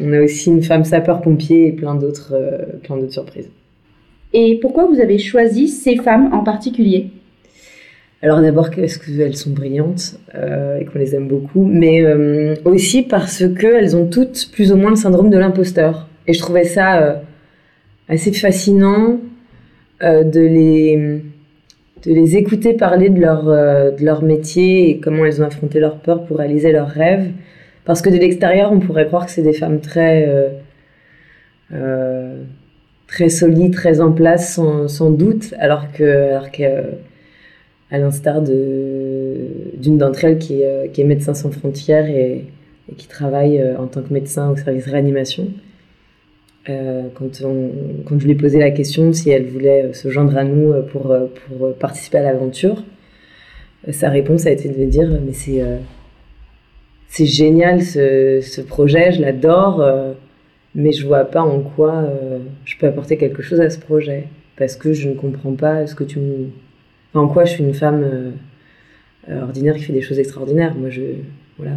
On 0.00 0.12
a 0.12 0.20
aussi 0.20 0.50
une 0.50 0.62
femme 0.62 0.84
sapeur-pompier 0.84 1.68
et 1.68 1.72
plein 1.72 1.94
d'autres 1.94 2.32
euh, 2.34 2.78
plein 2.82 2.96
d'autres 2.96 3.12
surprises. 3.12 3.50
Et 4.32 4.58
pourquoi 4.60 4.86
vous 4.86 5.00
avez 5.00 5.18
choisi 5.18 5.68
ces 5.68 5.96
femmes 5.96 6.32
en 6.32 6.42
particulier? 6.42 7.10
Alors 8.22 8.40
d'abord 8.40 8.70
parce 8.70 8.96
qu'elles 8.96 9.36
sont 9.36 9.50
brillantes 9.50 10.18
euh, 10.34 10.78
et 10.78 10.84
qu'on 10.84 10.98
les 10.98 11.14
aime 11.14 11.28
beaucoup, 11.28 11.64
mais 11.64 12.02
euh, 12.02 12.54
aussi 12.64 13.02
parce 13.02 13.44
qu'elles 13.58 13.96
ont 13.96 14.06
toutes 14.06 14.48
plus 14.52 14.72
ou 14.72 14.76
moins 14.76 14.90
le 14.90 14.96
syndrome 14.96 15.28
de 15.28 15.36
l'imposteur. 15.36 16.08
Et 16.26 16.32
je 16.32 16.38
trouvais 16.38 16.64
ça 16.64 17.20
assez 18.08 18.32
fascinant 18.32 19.18
de, 20.00 20.40
les, 20.40 21.20
de 22.06 22.12
les 22.12 22.36
écouter 22.36 22.74
parler 22.74 23.08
de 23.08 23.20
leur, 23.20 23.46
de 23.46 24.04
leur 24.04 24.22
métier 24.22 24.90
et 24.90 25.00
comment 25.00 25.24
elles 25.24 25.42
ont 25.42 25.44
affronté 25.44 25.80
leur 25.80 25.96
peur 25.98 26.24
pour 26.24 26.38
réaliser 26.38 26.70
leurs 26.70 26.90
rêves. 26.90 27.32
Parce 27.84 28.00
que 28.00 28.10
de 28.10 28.16
l'extérieur, 28.16 28.72
on 28.72 28.78
pourrait 28.78 29.06
croire 29.06 29.26
que 29.26 29.32
c'est 29.32 29.42
des 29.42 29.52
femmes 29.52 29.80
très, 29.80 30.26
euh, 30.28 30.48
euh, 31.72 32.42
très 33.08 33.28
solides, 33.28 33.74
très 33.74 34.00
en 34.00 34.12
place, 34.12 34.54
sans, 34.54 34.86
sans 34.88 35.10
doute, 35.10 35.54
alors 35.58 35.90
que, 35.92 36.34
alors 36.34 36.48
à 37.90 37.98
l'instar 37.98 38.40
d'une 38.40 39.98
d'entre 39.98 40.24
elles 40.24 40.38
qui 40.38 40.62
est, 40.62 40.92
qui 40.92 41.00
est, 41.00 41.04
médecin 41.04 41.34
sans 41.34 41.50
frontières 41.50 42.08
et, 42.08 42.46
qui 42.96 43.06
travaille 43.08 43.58
euh, 43.58 43.76
en 43.78 43.86
tant 43.86 44.02
que 44.02 44.12
médecin 44.12 44.50
au 44.50 44.56
service 44.56 44.86
réanimation. 44.86 45.48
quand, 46.66 47.42
on, 47.44 47.70
quand 48.06 48.18
je 48.18 48.24
lui 48.24 48.32
ai 48.32 48.36
posé 48.36 48.58
la 48.60 48.70
question 48.70 49.12
si 49.12 49.30
elle 49.30 49.46
voulait 49.46 49.92
se 49.92 50.08
joindre 50.08 50.36
à 50.36 50.44
nous 50.44 50.72
pour, 50.92 51.14
pour 51.48 51.74
participer 51.74 52.18
à 52.18 52.22
l'aventure, 52.22 52.84
sa 53.90 54.10
réponse 54.10 54.46
a 54.46 54.52
été 54.52 54.68
de 54.68 54.78
me 54.78 54.86
dire 54.86 55.10
mais 55.26 55.32
c'est 55.32 55.60
c'est 57.12 57.26
génial 57.26 57.82
ce, 57.82 58.62
projet, 58.62 59.12
je 59.12 59.20
l'adore, 59.20 59.82
euh, 59.82 60.14
mais 60.74 60.92
je 60.92 61.06
vois 61.06 61.26
pas 61.26 61.42
en 61.42 61.60
quoi 61.60 61.92
euh, 61.92 62.38
je 62.64 62.74
peux 62.78 62.86
apporter 62.86 63.18
quelque 63.18 63.42
chose 63.42 63.60
à 63.60 63.68
ce 63.68 63.78
projet 63.78 64.28
parce 64.56 64.76
que 64.76 64.94
je 64.94 65.10
ne 65.10 65.14
comprends 65.14 65.52
pas 65.52 65.86
ce 65.86 65.94
que 65.94 66.04
tu 66.04 66.20
me... 66.20 66.46
en 67.12 67.28
quoi 67.28 67.44
je 67.44 67.52
suis 67.52 67.64
une 67.64 67.74
femme 67.74 68.02
euh, 69.28 69.42
ordinaire 69.42 69.76
qui 69.76 69.82
fait 69.82 69.92
des 69.92 70.00
choses 70.00 70.18
extraordinaires. 70.18 70.74
Moi, 70.74 70.88
je 70.88 71.02
voilà, 71.58 71.76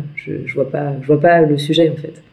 vois 0.54 0.72
pas, 0.72 0.94
je 1.02 1.08
vois 1.08 1.20
pas 1.20 1.42
le 1.42 1.58
sujet 1.58 1.90
en 1.90 1.98
fait. 1.98 2.24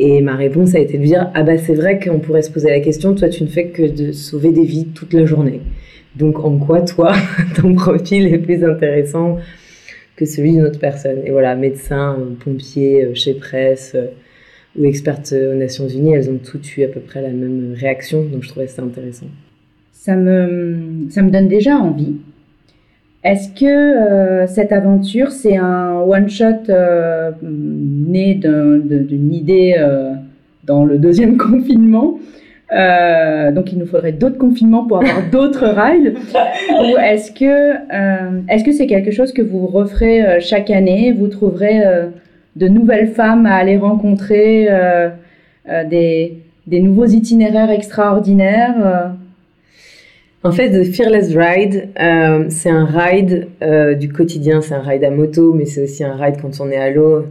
Et 0.00 0.20
ma 0.20 0.34
réponse 0.34 0.74
a 0.74 0.80
été 0.80 0.98
de 0.98 1.04
dire 1.04 1.30
ah 1.34 1.44
bah 1.44 1.58
c'est 1.58 1.74
vrai 1.74 2.00
qu'on 2.00 2.18
pourrait 2.18 2.42
se 2.42 2.50
poser 2.50 2.70
la 2.70 2.80
question. 2.80 3.14
Toi, 3.14 3.28
tu 3.28 3.44
ne 3.44 3.48
fais 3.48 3.68
que 3.68 3.84
de 3.84 4.10
sauver 4.10 4.50
des 4.50 4.64
vies 4.64 4.86
toute 4.86 5.12
la 5.12 5.26
journée. 5.26 5.60
Donc 6.16 6.44
en 6.44 6.58
quoi 6.58 6.80
toi 6.80 7.12
ton 7.54 7.76
profil 7.76 8.26
est 8.34 8.38
plus 8.38 8.64
intéressant 8.64 9.38
que 10.18 10.26
celui 10.26 10.52
d'une 10.52 10.64
autre 10.64 10.80
personne. 10.80 11.20
Et 11.24 11.30
voilà, 11.30 11.54
médecin, 11.54 12.18
pompier, 12.44 13.14
chez 13.14 13.34
presse 13.34 13.96
ou 14.76 14.84
experte 14.84 15.32
aux 15.32 15.54
Nations 15.54 15.86
Unies, 15.86 16.14
elles 16.14 16.28
ont 16.28 16.38
toutes 16.38 16.76
eu 16.76 16.82
à 16.82 16.88
peu 16.88 17.00
près 17.00 17.22
la 17.22 17.30
même 17.30 17.74
réaction, 17.76 18.24
donc 18.24 18.42
je 18.42 18.48
trouvais 18.48 18.66
ça 18.66 18.82
intéressant. 18.82 19.26
Ça 19.92 20.16
me, 20.16 21.06
ça 21.10 21.22
me 21.22 21.30
donne 21.30 21.48
déjà 21.48 21.76
envie. 21.76 22.16
Est-ce 23.24 23.48
que 23.48 23.66
euh, 23.66 24.46
cette 24.46 24.72
aventure, 24.72 25.30
c'est 25.32 25.56
un 25.56 26.00
one-shot 26.00 26.70
euh, 26.70 27.32
né 27.42 28.34
d'une 28.34 29.34
idée 29.34 29.74
euh, 29.78 30.12
dans 30.64 30.84
le 30.84 30.98
deuxième 30.98 31.36
confinement? 31.48 32.18
Donc 32.70 33.72
il 33.72 33.78
nous 33.78 33.86
faudrait 33.86 34.12
d'autres 34.12 34.38
confinements 34.38 34.84
pour 34.86 34.98
avoir 34.98 35.22
d'autres 35.32 35.66
rides. 35.66 36.14
Ou 36.70 36.98
est-ce 36.98 37.32
que 37.32 37.74
est-ce 38.52 38.64
que 38.64 38.72
c'est 38.72 38.86
quelque 38.86 39.10
chose 39.10 39.32
que 39.32 39.42
vous 39.42 39.66
referez 39.66 40.40
chaque 40.40 40.70
année? 40.70 41.12
Vous 41.12 41.28
trouverez 41.28 41.80
de 42.56 42.68
nouvelles 42.68 43.08
femmes 43.08 43.46
à 43.46 43.54
aller 43.54 43.76
rencontrer, 43.76 44.68
des, 45.90 46.38
des 46.66 46.80
nouveaux 46.80 47.06
itinéraires 47.06 47.70
extraordinaires 47.70 49.14
en 50.44 50.52
fait, 50.52 50.70
The 50.70 50.84
Fearless 50.84 51.34
Ride, 51.36 51.88
euh, 52.00 52.46
c'est 52.48 52.70
un 52.70 52.84
ride 52.84 53.48
euh, 53.60 53.94
du 53.94 54.08
quotidien, 54.08 54.60
c'est 54.60 54.74
un 54.74 54.82
ride 54.82 55.02
à 55.02 55.10
moto, 55.10 55.52
mais 55.52 55.64
c'est 55.64 55.82
aussi 55.82 56.04
un 56.04 56.14
ride 56.14 56.36
quand 56.40 56.60
on 56.60 56.70
est 56.70 56.76
à 56.76 56.90
l'eau. 56.90 57.24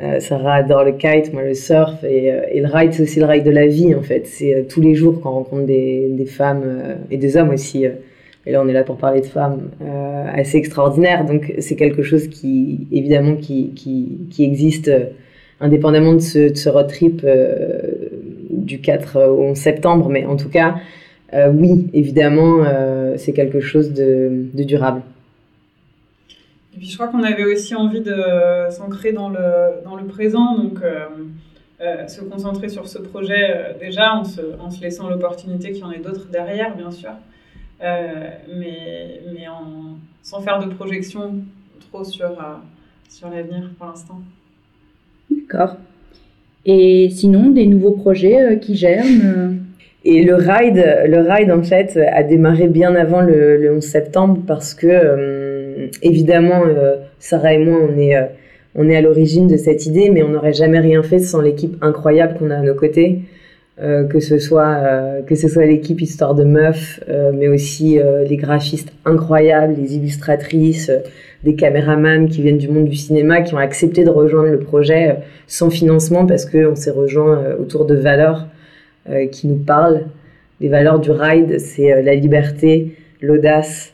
Euh, 0.00 0.20
Sarah 0.20 0.54
adore 0.54 0.84
le 0.84 0.92
kite, 0.92 1.32
moi 1.32 1.42
le 1.42 1.54
surf, 1.54 2.02
et, 2.02 2.26
et 2.52 2.60
le 2.60 2.66
ride, 2.66 2.92
c'est 2.92 3.02
aussi 3.02 3.20
le 3.20 3.26
ride 3.26 3.44
de 3.44 3.50
la 3.50 3.66
vie, 3.66 3.94
en 3.94 4.02
fait. 4.02 4.26
C'est 4.26 4.66
tous 4.68 4.80
les 4.80 4.94
jours 4.94 5.20
qu'on 5.20 5.30
rencontre 5.30 5.66
des, 5.66 6.26
femmes 6.26 6.64
et 7.10 7.18
des 7.18 7.36
hommes 7.36 7.50
aussi, 7.50 7.84
et 7.84 8.52
là 8.52 8.62
on 8.62 8.68
est 8.68 8.72
là 8.72 8.84
pour 8.84 8.96
parler 8.96 9.20
de 9.20 9.26
femmes, 9.26 9.70
assez 10.34 10.56
extraordinaires. 10.56 11.26
Donc 11.26 11.52
c'est 11.58 11.76
quelque 11.76 12.02
chose 12.02 12.28
qui, 12.28 12.86
évidemment, 12.90 13.36
qui, 13.36 13.72
qui, 13.74 14.44
existe 14.44 14.90
indépendamment 15.60 16.14
de 16.14 16.20
ce, 16.20 16.38
de 16.38 16.70
road 16.70 16.88
trip 16.88 17.26
du 18.50 18.80
4 18.80 19.28
au 19.28 19.42
11 19.50 19.56
septembre, 19.58 20.08
mais 20.08 20.24
en 20.24 20.36
tout 20.36 20.48
cas, 20.48 20.76
euh, 21.34 21.50
oui, 21.50 21.88
évidemment, 21.94 22.62
euh, 22.64 23.14
c'est 23.16 23.32
quelque 23.32 23.60
chose 23.60 23.92
de, 23.92 24.48
durable. 24.54 25.02
Et 26.74 26.78
puis 26.78 26.86
je 26.86 26.94
crois 26.94 27.08
qu'on 27.08 27.22
avait 27.22 27.44
aussi 27.44 27.74
envie 27.74 28.00
de 28.00 28.14
s'ancrer 28.70 29.12
dans 29.12 29.28
le, 29.28 29.82
dans 29.84 29.96
le 29.96 30.04
présent, 30.04 30.56
donc 30.56 30.78
euh, 30.82 32.08
se 32.08 32.22
concentrer 32.22 32.68
sur 32.68 32.88
ce 32.88 32.98
projet 32.98 33.76
déjà 33.80 34.14
en 34.14 34.24
se, 34.24 34.40
en 34.58 34.70
se 34.70 34.80
laissant 34.80 35.08
l'opportunité 35.08 35.72
qu'il 35.72 35.82
y 35.82 35.84
en 35.84 35.92
ait 35.92 35.98
d'autres 35.98 36.28
derrière, 36.30 36.76
bien 36.76 36.90
sûr, 36.90 37.10
mais, 37.80 39.20
mais 39.34 39.48
en, 39.48 39.98
sans 40.22 40.40
faire 40.40 40.60
de 40.60 40.72
projection 40.72 41.34
trop 41.90 42.04
sur, 42.04 42.30
sur 43.08 43.28
l'avenir 43.28 43.70
pour 43.76 43.88
l'instant. 43.88 44.20
D'accord. 45.30 45.76
Et 46.64 47.10
sinon, 47.10 47.50
des 47.50 47.66
nouveaux 47.66 47.92
projets 47.92 48.58
qui 48.60 48.76
germent 48.76 49.58
et 50.04 50.24
le 50.24 50.34
ride, 50.34 50.84
le 51.06 51.20
ride 51.20 51.50
en 51.52 51.62
fait 51.62 51.96
a 51.96 52.22
démarré 52.24 52.66
bien 52.66 52.94
avant 52.96 53.20
le, 53.20 53.56
le 53.56 53.76
11 53.76 53.82
septembre 53.82 54.40
parce 54.46 54.74
que 54.74 54.86
euh, 54.88 55.51
évidemment 56.02 56.62
euh, 56.66 56.96
Sarah 57.18 57.54
et 57.54 57.58
moi 57.58 57.78
on 57.80 57.98
est 57.98 58.16
euh, 58.16 58.24
on 58.74 58.88
est 58.88 58.96
à 58.96 59.02
l'origine 59.02 59.48
de 59.48 59.58
cette 59.58 59.84
idée, 59.84 60.08
mais 60.08 60.22
on 60.22 60.30
n'aurait 60.30 60.54
jamais 60.54 60.80
rien 60.80 61.02
fait 61.02 61.18
sans 61.18 61.42
l'équipe 61.42 61.76
incroyable 61.82 62.38
qu'on 62.38 62.48
a 62.48 62.56
à 62.56 62.62
nos 62.62 62.74
côtés, 62.74 63.20
que 63.78 64.18
ce 64.18 64.38
soit 64.38 64.80
soit 65.28 65.66
l'équipe 65.66 66.00
Histoire 66.00 66.34
de 66.34 66.44
Meufs, 66.44 66.98
mais 67.34 67.48
aussi 67.48 67.98
les 68.26 68.36
graphistes 68.38 68.90
incroyables, 69.04 69.74
les 69.78 69.96
illustratrices, 69.96 70.90
des 71.44 71.54
caméramans 71.54 72.30
qui 72.30 72.40
viennent 72.40 72.56
du 72.56 72.68
monde 72.68 72.88
du 72.88 72.96
cinéma, 72.96 73.42
qui 73.42 73.52
ont 73.52 73.58
accepté 73.58 74.04
de 74.04 74.10
rejoindre 74.10 74.48
le 74.48 74.60
projet 74.60 75.18
sans 75.46 75.68
financement 75.68 76.24
parce 76.24 76.46
qu'on 76.46 76.74
s'est 76.74 76.92
rejoint 76.92 77.44
autour 77.60 77.84
de 77.84 77.94
valeurs 77.94 78.46
euh, 79.10 79.26
qui 79.26 79.48
nous 79.48 79.56
parlent. 79.58 80.04
Les 80.60 80.68
valeurs 80.68 81.00
du 81.00 81.10
ride, 81.10 81.58
c'est 81.58 81.92
euh, 81.92 82.02
la 82.02 82.14
liberté, 82.14 82.94
l'audace. 83.20 83.91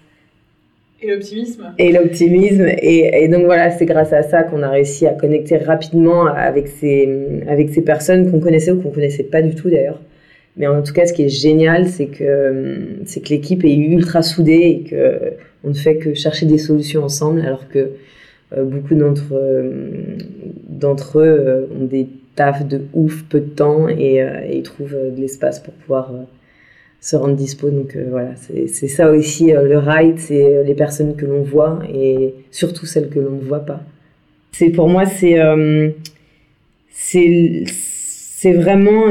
Et 1.01 1.09
l'optimisme. 1.09 1.75
Et 1.79 1.93
l'optimisme. 1.93 2.67
Et, 2.83 3.29
donc 3.29 3.45
voilà, 3.45 3.71
c'est 3.71 3.87
grâce 3.87 4.13
à 4.13 4.23
ça 4.23 4.43
qu'on 4.43 4.63
a 4.63 4.69
réussi 4.69 5.07
à 5.07 5.13
connecter 5.13 5.59
rapidement 5.59 6.27
avec 6.27 6.69
ces, 6.69 7.09
avec 7.49 7.71
ces 7.71 7.83
personnes 7.83 8.31
qu'on 8.31 8.41
connaissait 8.41 8.73
ou 8.73 8.81
qu'on 8.81 8.91
connaissait 8.91 9.25
pas 9.25 9.43
du 9.43 9.55
tout 9.55 9.71
d'ailleurs. 9.71 10.01
Mais 10.57 10.67
en 10.67 10.83
tout 10.83 10.93
cas, 10.93 11.07
ce 11.07 11.13
qui 11.13 11.23
est 11.23 11.29
génial, 11.29 11.87
c'est 11.87 12.07
que, 12.07 12.79
c'est 13.05 13.21
que 13.21 13.29
l'équipe 13.29 13.65
est 13.65 13.77
ultra 13.77 14.23
soudée 14.23 14.83
et 14.85 14.91
que 14.91 15.33
on 15.65 15.69
ne 15.69 15.75
fait 15.75 15.97
que 15.97 16.15
chercher 16.15 16.47
des 16.47 16.59
solutions 16.59 17.05
ensemble, 17.05 17.41
alors 17.41 17.69
que 17.69 17.91
euh, 18.57 18.65
beaucoup 18.65 18.95
d'entre, 18.95 19.35
d'entre 20.69 21.21
eux 21.21 21.69
ont 21.79 21.85
des 21.85 22.09
taf 22.39 22.65
de 22.65 22.83
ouf 22.95 23.25
peu 23.25 23.41
de 23.41 23.51
temps 23.51 23.89
et, 23.89 24.23
euh, 24.23 24.47
ils 24.51 24.63
trouvent 24.63 24.95
euh, 24.95 25.11
de 25.11 25.21
l'espace 25.21 25.59
pour 25.59 25.75
pouvoir 25.75 26.13
euh, 26.15 26.23
se 27.01 27.17
rendre 27.17 27.37
dispo. 27.37 27.71
Donc 27.71 27.97
voilà, 28.11 28.31
c'est 28.37 28.89
ça 28.89 29.11
aussi 29.11 29.53
le 29.53 29.79
ride, 29.79 30.19
c'est 30.19 30.65
les 30.65 30.75
personnes 30.75 31.17
que 31.17 31.27
l'on 31.27 31.43
voit 31.43 31.81
et 31.93 32.35
surtout 32.51 32.87
celles 32.87 33.09
que 33.09 33.19
l'on 33.19 33.33
ne 33.33 33.45
voit 33.45 33.65
pas. 33.65 33.81
C'est 34.53 34.71
pour 34.71 34.89
moi, 34.89 35.05
c'est 35.07 35.37
c'est 36.91 38.53
vraiment 38.53 39.07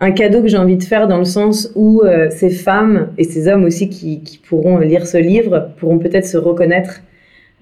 un 0.00 0.12
cadeau 0.12 0.42
que 0.42 0.48
j'ai 0.48 0.56
envie 0.56 0.76
de 0.76 0.84
faire 0.84 1.08
dans 1.08 1.18
le 1.18 1.24
sens 1.24 1.72
où 1.74 2.02
ces 2.30 2.50
femmes 2.50 3.08
et 3.18 3.24
ces 3.24 3.48
hommes 3.48 3.64
aussi 3.64 3.88
qui, 3.88 4.40
pourront 4.48 4.78
lire 4.78 5.06
ce 5.06 5.18
livre 5.18 5.70
pourront 5.78 5.98
peut-être 5.98 6.26
se 6.26 6.38
reconnaître 6.38 7.02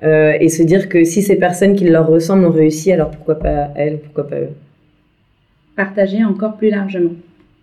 euh, 0.02 0.36
et 0.40 0.48
se 0.48 0.62
dire 0.62 0.88
que 0.88 1.04
si 1.04 1.22
ces 1.22 1.36
personnes 1.36 1.74
qui 1.74 1.84
leur 1.84 2.06
ressemblent 2.06 2.44
ont 2.44 2.50
réussi, 2.50 2.92
alors 2.92 3.10
pourquoi 3.10 3.36
pas 3.36 3.70
elles, 3.76 3.98
pourquoi 3.98 4.28
pas 4.28 4.36
eux? 4.36 4.50
Partager 5.74 6.22
encore 6.24 6.56
plus 6.56 6.70
largement. 6.70 7.12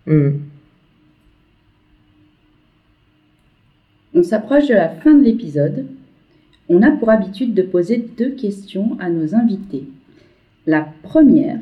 Hmm. 0.06 0.30
On 4.14 4.22
s'approche 4.22 4.68
de 4.68 4.74
la 4.74 4.88
fin 4.88 5.14
de 5.14 5.24
l'épisode. 5.24 5.86
On 6.68 6.82
a 6.82 6.90
pour 6.90 7.10
habitude 7.10 7.54
de 7.54 7.62
poser 7.62 7.98
deux 7.98 8.30
questions 8.30 8.96
à 9.00 9.10
nos 9.10 9.34
invités. 9.34 9.84
La 10.66 10.88
première, 11.02 11.58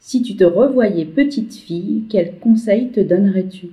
si 0.00 0.22
tu 0.22 0.36
te 0.36 0.44
revoyais 0.44 1.04
petite 1.04 1.54
fille, 1.54 2.04
quel 2.08 2.38
conseil 2.38 2.90
te 2.90 3.00
donnerais-tu? 3.00 3.68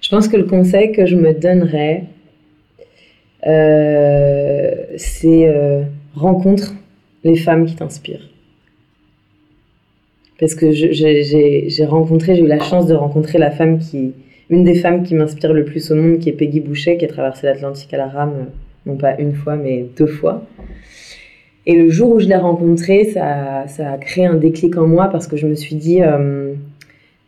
Je 0.00 0.08
pense 0.08 0.28
que 0.28 0.36
le 0.36 0.44
conseil 0.44 0.92
que 0.92 1.06
je 1.06 1.14
me 1.14 1.32
donnerais, 1.32 2.06
euh, 3.46 4.86
c'est 4.96 5.48
euh, 5.48 5.84
rencontre 6.14 6.74
les 7.22 7.36
femmes 7.36 7.66
qui 7.66 7.76
t'inspirent. 7.76 8.29
Parce 10.40 10.54
que 10.54 10.72
j'ai 10.72 11.84
rencontré, 11.84 12.34
j'ai 12.34 12.42
eu 12.42 12.46
la 12.46 12.58
chance 12.58 12.86
de 12.86 12.94
rencontrer 12.94 13.38
la 13.38 13.50
femme 13.50 13.78
qui, 13.78 14.14
une 14.48 14.64
des 14.64 14.74
femmes 14.74 15.02
qui 15.02 15.14
m'inspire 15.14 15.52
le 15.52 15.64
plus 15.64 15.90
au 15.90 15.94
monde, 15.94 16.18
qui 16.18 16.30
est 16.30 16.32
Peggy 16.32 16.60
Boucher, 16.60 16.96
qui 16.96 17.04
a 17.04 17.08
traversé 17.08 17.46
l'Atlantique 17.46 17.92
à 17.94 17.98
la 17.98 18.08
rame, 18.08 18.32
euh, 18.32 18.44
non 18.86 18.96
pas 18.96 19.20
une 19.20 19.34
fois, 19.34 19.56
mais 19.56 19.84
deux 19.96 20.06
fois. 20.06 20.46
Et 21.66 21.76
le 21.76 21.90
jour 21.90 22.10
où 22.10 22.18
je 22.18 22.26
l'ai 22.26 22.36
rencontrée, 22.36 23.04
ça, 23.04 23.66
a 23.78 23.98
créé 23.98 24.24
un 24.24 24.34
déclic 24.34 24.78
en 24.78 24.86
moi 24.86 25.08
parce 25.08 25.26
que 25.26 25.36
je 25.36 25.46
me 25.46 25.54
suis 25.54 25.76
dit, 25.76 26.00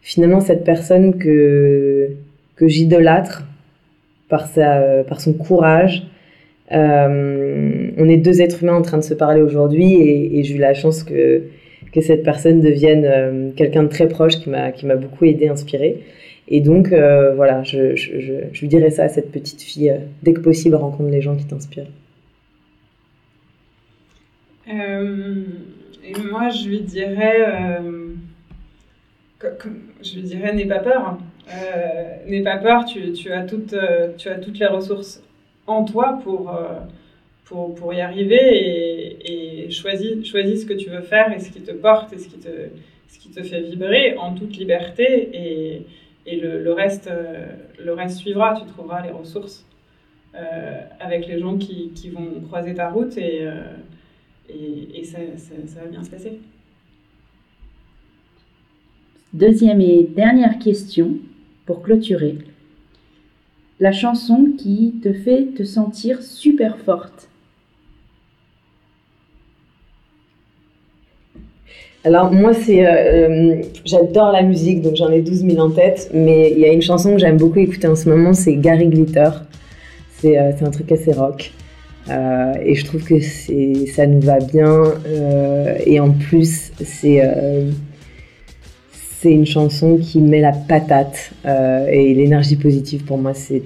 finalement, 0.00 0.40
cette 0.40 0.64
personne 0.64 1.18
que, 1.18 2.08
que 2.56 2.66
j'idolâtre, 2.66 3.44
par, 4.32 4.46
sa, 4.46 5.04
par 5.06 5.20
son 5.20 5.34
courage. 5.34 6.04
Euh, 6.72 7.90
on 7.98 8.08
est 8.08 8.16
deux 8.16 8.40
êtres 8.40 8.62
humains 8.62 8.76
en 8.76 8.80
train 8.80 8.96
de 8.96 9.02
se 9.02 9.12
parler 9.12 9.42
aujourd'hui 9.42 9.92
et, 9.92 10.42
j'ai 10.42 10.54
eu 10.54 10.58
la 10.58 10.72
chance 10.72 11.04
que, 11.04 11.42
que 11.92 12.00
cette 12.00 12.22
personne 12.22 12.60
devienne 12.60 13.04
euh, 13.04 13.50
quelqu'un 13.54 13.82
de 13.84 13.88
très 13.88 14.08
proche 14.08 14.38
qui 14.38 14.50
m'a, 14.50 14.72
qui 14.72 14.86
m'a 14.86 14.96
beaucoup 14.96 15.24
aidé, 15.24 15.48
inspiré. 15.48 16.02
Et 16.48 16.60
donc, 16.60 16.92
euh, 16.92 17.34
voilà, 17.34 17.62
je, 17.62 17.94
je, 17.94 18.18
je, 18.52 18.60
lui 18.60 18.68
dirais 18.68 18.90
ça 18.90 19.04
à 19.04 19.08
cette 19.08 19.30
petite 19.30 19.62
fille. 19.62 19.94
dès 20.22 20.32
que 20.32 20.40
possible, 20.40 20.74
rencontre 20.74 21.10
les 21.10 21.22
gens 21.22 21.36
qui 21.36 21.44
t'inspirent. 21.46 21.86
et 24.66 26.14
moi, 26.30 26.48
je 26.50 26.68
lui 26.68 26.80
dirais, 26.80 27.38
je 30.02 30.14
lui 30.16 30.22
dirais, 30.22 30.54
n'aie 30.54 30.66
pas 30.66 30.80
peur. 30.80 31.18
Euh, 31.50 32.16
n'aie 32.28 32.42
pas 32.42 32.56
peur, 32.56 32.84
tu, 32.84 33.12
tu, 33.12 33.32
as 33.32 33.42
toutes, 33.42 33.72
euh, 33.72 34.12
tu 34.16 34.28
as 34.28 34.36
toutes 34.36 34.58
les 34.58 34.66
ressources 34.66 35.22
en 35.66 35.84
toi 35.84 36.20
pour, 36.22 36.54
euh, 36.54 36.78
pour, 37.52 37.94
y 37.94 38.00
arriver 38.00 39.16
et, 39.24 39.70
choisis, 39.70 40.24
choisis 40.24 40.62
ce 40.62 40.66
que 40.66 40.74
tu 40.74 40.90
veux 40.90 41.02
faire 41.02 41.32
et 41.32 41.38
ce 41.38 41.50
qui 41.50 41.60
te 41.60 41.72
porte 41.72 42.12
et 42.12 42.18
ce 42.18 42.28
qui 42.28 42.38
te, 42.38 42.48
ce 43.08 43.18
qui 43.18 43.30
te 43.30 43.42
fait 43.42 43.60
vibrer 43.60 44.16
en 44.16 44.34
toute 44.34 44.56
liberté 44.56 45.30
et, 45.32 45.86
et 46.26 46.36
le, 46.40 46.62
le, 46.62 46.72
reste, 46.72 47.10
le 47.78 47.92
reste 47.94 48.18
suivra, 48.18 48.60
tu 48.60 48.66
trouveras 48.66 49.02
les 49.02 49.12
ressources 49.12 49.66
avec 51.00 51.26
les 51.26 51.38
gens 51.38 51.56
qui, 51.58 51.90
qui, 51.94 52.08
vont 52.10 52.40
croiser 52.48 52.74
ta 52.74 52.88
route 52.90 53.16
et, 53.18 53.48
et, 54.48 55.00
et 55.00 55.04
ça, 55.04 55.18
ça 55.36 55.80
va 55.80 55.86
bien 55.86 56.02
se 56.02 56.10
passer. 56.10 56.38
Deuxième 59.32 59.80
et 59.80 60.02
dernière 60.02 60.58
question 60.58 61.16
pour 61.64 61.82
clôturer. 61.82 62.36
la 63.80 63.90
chanson 63.90 64.52
qui 64.58 64.96
te 65.02 65.10
fait 65.12 65.46
te 65.56 65.64
sentir 65.64 66.22
super 66.22 66.78
forte 66.78 67.30
Alors 72.04 72.32
moi, 72.32 72.52
c'est, 72.52 72.84
euh, 72.84 73.62
j'adore 73.84 74.32
la 74.32 74.42
musique, 74.42 74.82
donc 74.82 74.96
j'en 74.96 75.10
ai 75.10 75.22
12 75.22 75.44
000 75.46 75.58
en 75.58 75.70
tête, 75.70 76.10
mais 76.12 76.50
il 76.50 76.58
y 76.58 76.64
a 76.64 76.72
une 76.72 76.82
chanson 76.82 77.12
que 77.12 77.18
j'aime 77.18 77.36
beaucoup 77.36 77.60
écouter 77.60 77.86
en 77.86 77.94
ce 77.94 78.08
moment, 78.08 78.32
c'est 78.32 78.56
Gary 78.56 78.88
Glitter. 78.88 79.30
C'est, 80.18 80.38
euh, 80.38 80.50
un 80.60 80.70
truc 80.70 80.90
assez 80.90 81.12
rock. 81.12 81.52
Euh, 82.10 82.54
et 82.64 82.74
je 82.74 82.84
trouve 82.84 83.04
que 83.04 83.20
ça 83.20 84.06
nous 84.06 84.20
va 84.20 84.38
bien. 84.40 84.82
et 85.86 86.00
en 86.00 86.10
plus, 86.10 86.72
c'est, 86.82 87.22
c'est 89.20 89.30
une 89.30 89.46
chanson 89.46 89.96
qui 89.96 90.20
met 90.20 90.40
la 90.40 90.52
patate. 90.52 91.32
et 91.44 92.14
l'énergie 92.14 92.56
positive, 92.56 93.04
pour 93.04 93.18
moi, 93.18 93.34
c'est 93.34 93.62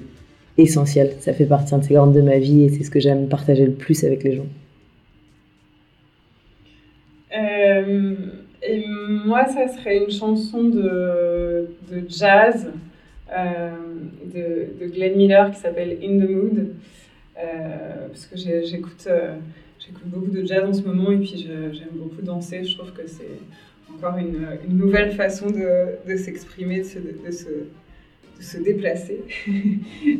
essentiel. 0.58 1.12
Ça 1.20 1.32
fait 1.32 1.46
partie 1.46 1.74
intégrante 1.74 2.12
de 2.12 2.20
ma 2.20 2.38
vie 2.38 2.64
et 2.64 2.68
c'est 2.68 2.84
ce 2.84 2.90
que 2.90 3.00
j'aime 3.00 3.28
partager 3.28 3.64
le 3.64 3.72
plus 3.72 4.04
avec 4.04 4.22
les 4.24 4.36
gens. 4.36 4.46
Euh, 7.36 8.14
et 8.62 8.84
moi, 8.88 9.46
ça 9.46 9.68
serait 9.68 9.98
une 9.98 10.10
chanson 10.10 10.64
de, 10.64 11.68
de 11.90 12.02
jazz 12.08 12.68
euh, 13.36 13.70
de, 14.24 14.84
de, 14.84 14.92
Glenn 14.92 15.16
Miller 15.16 15.50
qui 15.50 15.60
s'appelle 15.60 15.98
In 16.02 16.18
the 16.18 16.30
Mood. 16.30 16.68
Euh, 17.38 18.08
parce 18.08 18.26
que 18.26 18.36
j'écoute 18.36 19.06
j'écoute 19.78 20.06
beaucoup 20.06 20.30
de 20.30 20.44
jazz 20.46 20.64
en 20.64 20.72
ce 20.72 20.82
moment 20.82 21.10
et 21.10 21.18
puis 21.18 21.46
j'aime 21.72 21.90
beaucoup 21.94 22.22
danser. 22.22 22.64
Je 22.64 22.76
trouve 22.76 22.92
que 22.92 23.06
c'est 23.06 23.38
encore 23.94 24.16
une, 24.16 24.46
une, 24.68 24.78
nouvelle 24.78 25.12
façon 25.12 25.50
de, 25.50 26.10
de 26.10 26.16
s'exprimer, 26.16 26.80
de 26.80 27.00
de, 27.00 27.66
de 28.38 28.42
se 28.42 28.58
déplacer. 28.58 29.20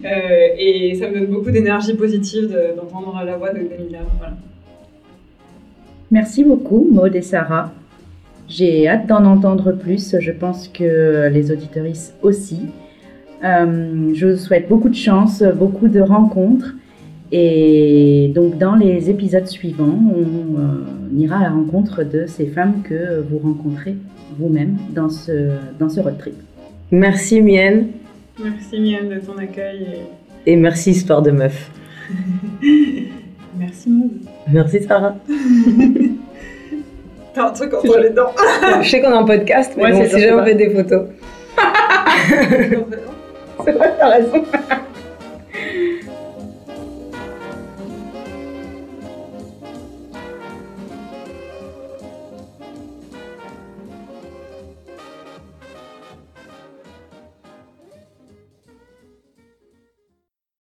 et 0.05 0.95
ça 1.01 1.09
me 1.09 1.21
donne 1.21 1.27
beaucoup 1.27 1.51
d'énergie 1.51 1.95
positive 1.95 2.57
d'entendre 2.77 3.23
la 3.25 3.37
voix 3.37 3.53
de 3.53 3.61
Glenn 3.61 3.85
Miller. 3.87 4.07
Voilà. 4.19 4.37
Merci 6.11 6.45
beaucoup, 6.45 6.89
Maud 6.93 7.15
et 7.15 7.23
Sarah. 7.23 7.73
J'ai 8.49 8.87
hâte 8.87 9.07
d'en 9.07 9.25
entendre 9.25 9.73
plus. 9.73 10.17
Je 10.21 10.31
pense 10.31 10.69
que 10.69 11.29
les 11.29 11.51
auditoristes 11.51 12.15
aussi. 12.23 12.61
Euh, 13.45 14.13
je 14.15 14.27
vous 14.27 14.37
souhaite 14.37 14.69
beaucoup 14.69 14.89
de 14.89 14.95
chance, 14.95 15.43
beaucoup 15.43 15.89
de 15.89 16.01
rencontres. 16.01 16.75
Et 17.33 18.31
donc, 18.35 18.57
dans 18.57 18.77
les 18.77 19.11
épisodes 19.11 19.47
suivants, 19.47 19.99
on, 20.15 20.61
euh, 20.61 21.19
ira 21.19 21.39
à 21.39 21.43
la 21.43 21.51
rencontre 21.51 22.05
de 22.05 22.27
ces 22.27 22.47
femmes 22.47 22.83
que 22.85 23.21
vous 23.29 23.39
rencontrez 23.39 23.97
vous-même 24.39 24.77
dans 24.95 25.09
ce, 25.09 25.51
dans 25.79 25.89
ce 25.89 26.01
road 26.01 26.19
trip. 26.19 26.35
Merci, 26.93 27.43
Mienne. 27.43 27.89
Merci, 28.43 28.79
Mienne, 28.79 29.09
de 29.09 29.19
ton 29.19 29.37
accueil. 29.39 29.87
Et, 30.47 30.53
et 30.53 30.57
merci, 30.57 30.91
Histoire 30.91 31.23
de 31.23 31.33
Meuf. 31.33 31.71
merci, 33.59 33.91
Maud. 33.91 34.36
Merci 34.49 34.83
Sarah. 34.83 35.15
T'as 37.35 37.49
un 37.49 37.51
truc 37.51 37.75
entre 37.75 37.99
les 37.99 38.11
dents. 38.11 38.33
je 38.83 38.89
sais 38.89 39.01
qu'on 39.03 39.11
est 39.11 39.15
en 39.15 39.25
podcast, 39.25 39.73
mais 39.77 39.85
ouais, 39.85 39.93
bon, 39.93 40.05
si 40.05 40.21
jamais 40.21 40.33
on 40.33 40.45
fait 40.45 40.55
des 40.55 40.71
photos. 40.71 41.09
C'est 43.65 43.73
vrai, 43.73 43.95
t'as 43.99 44.09
raison. 44.09 44.45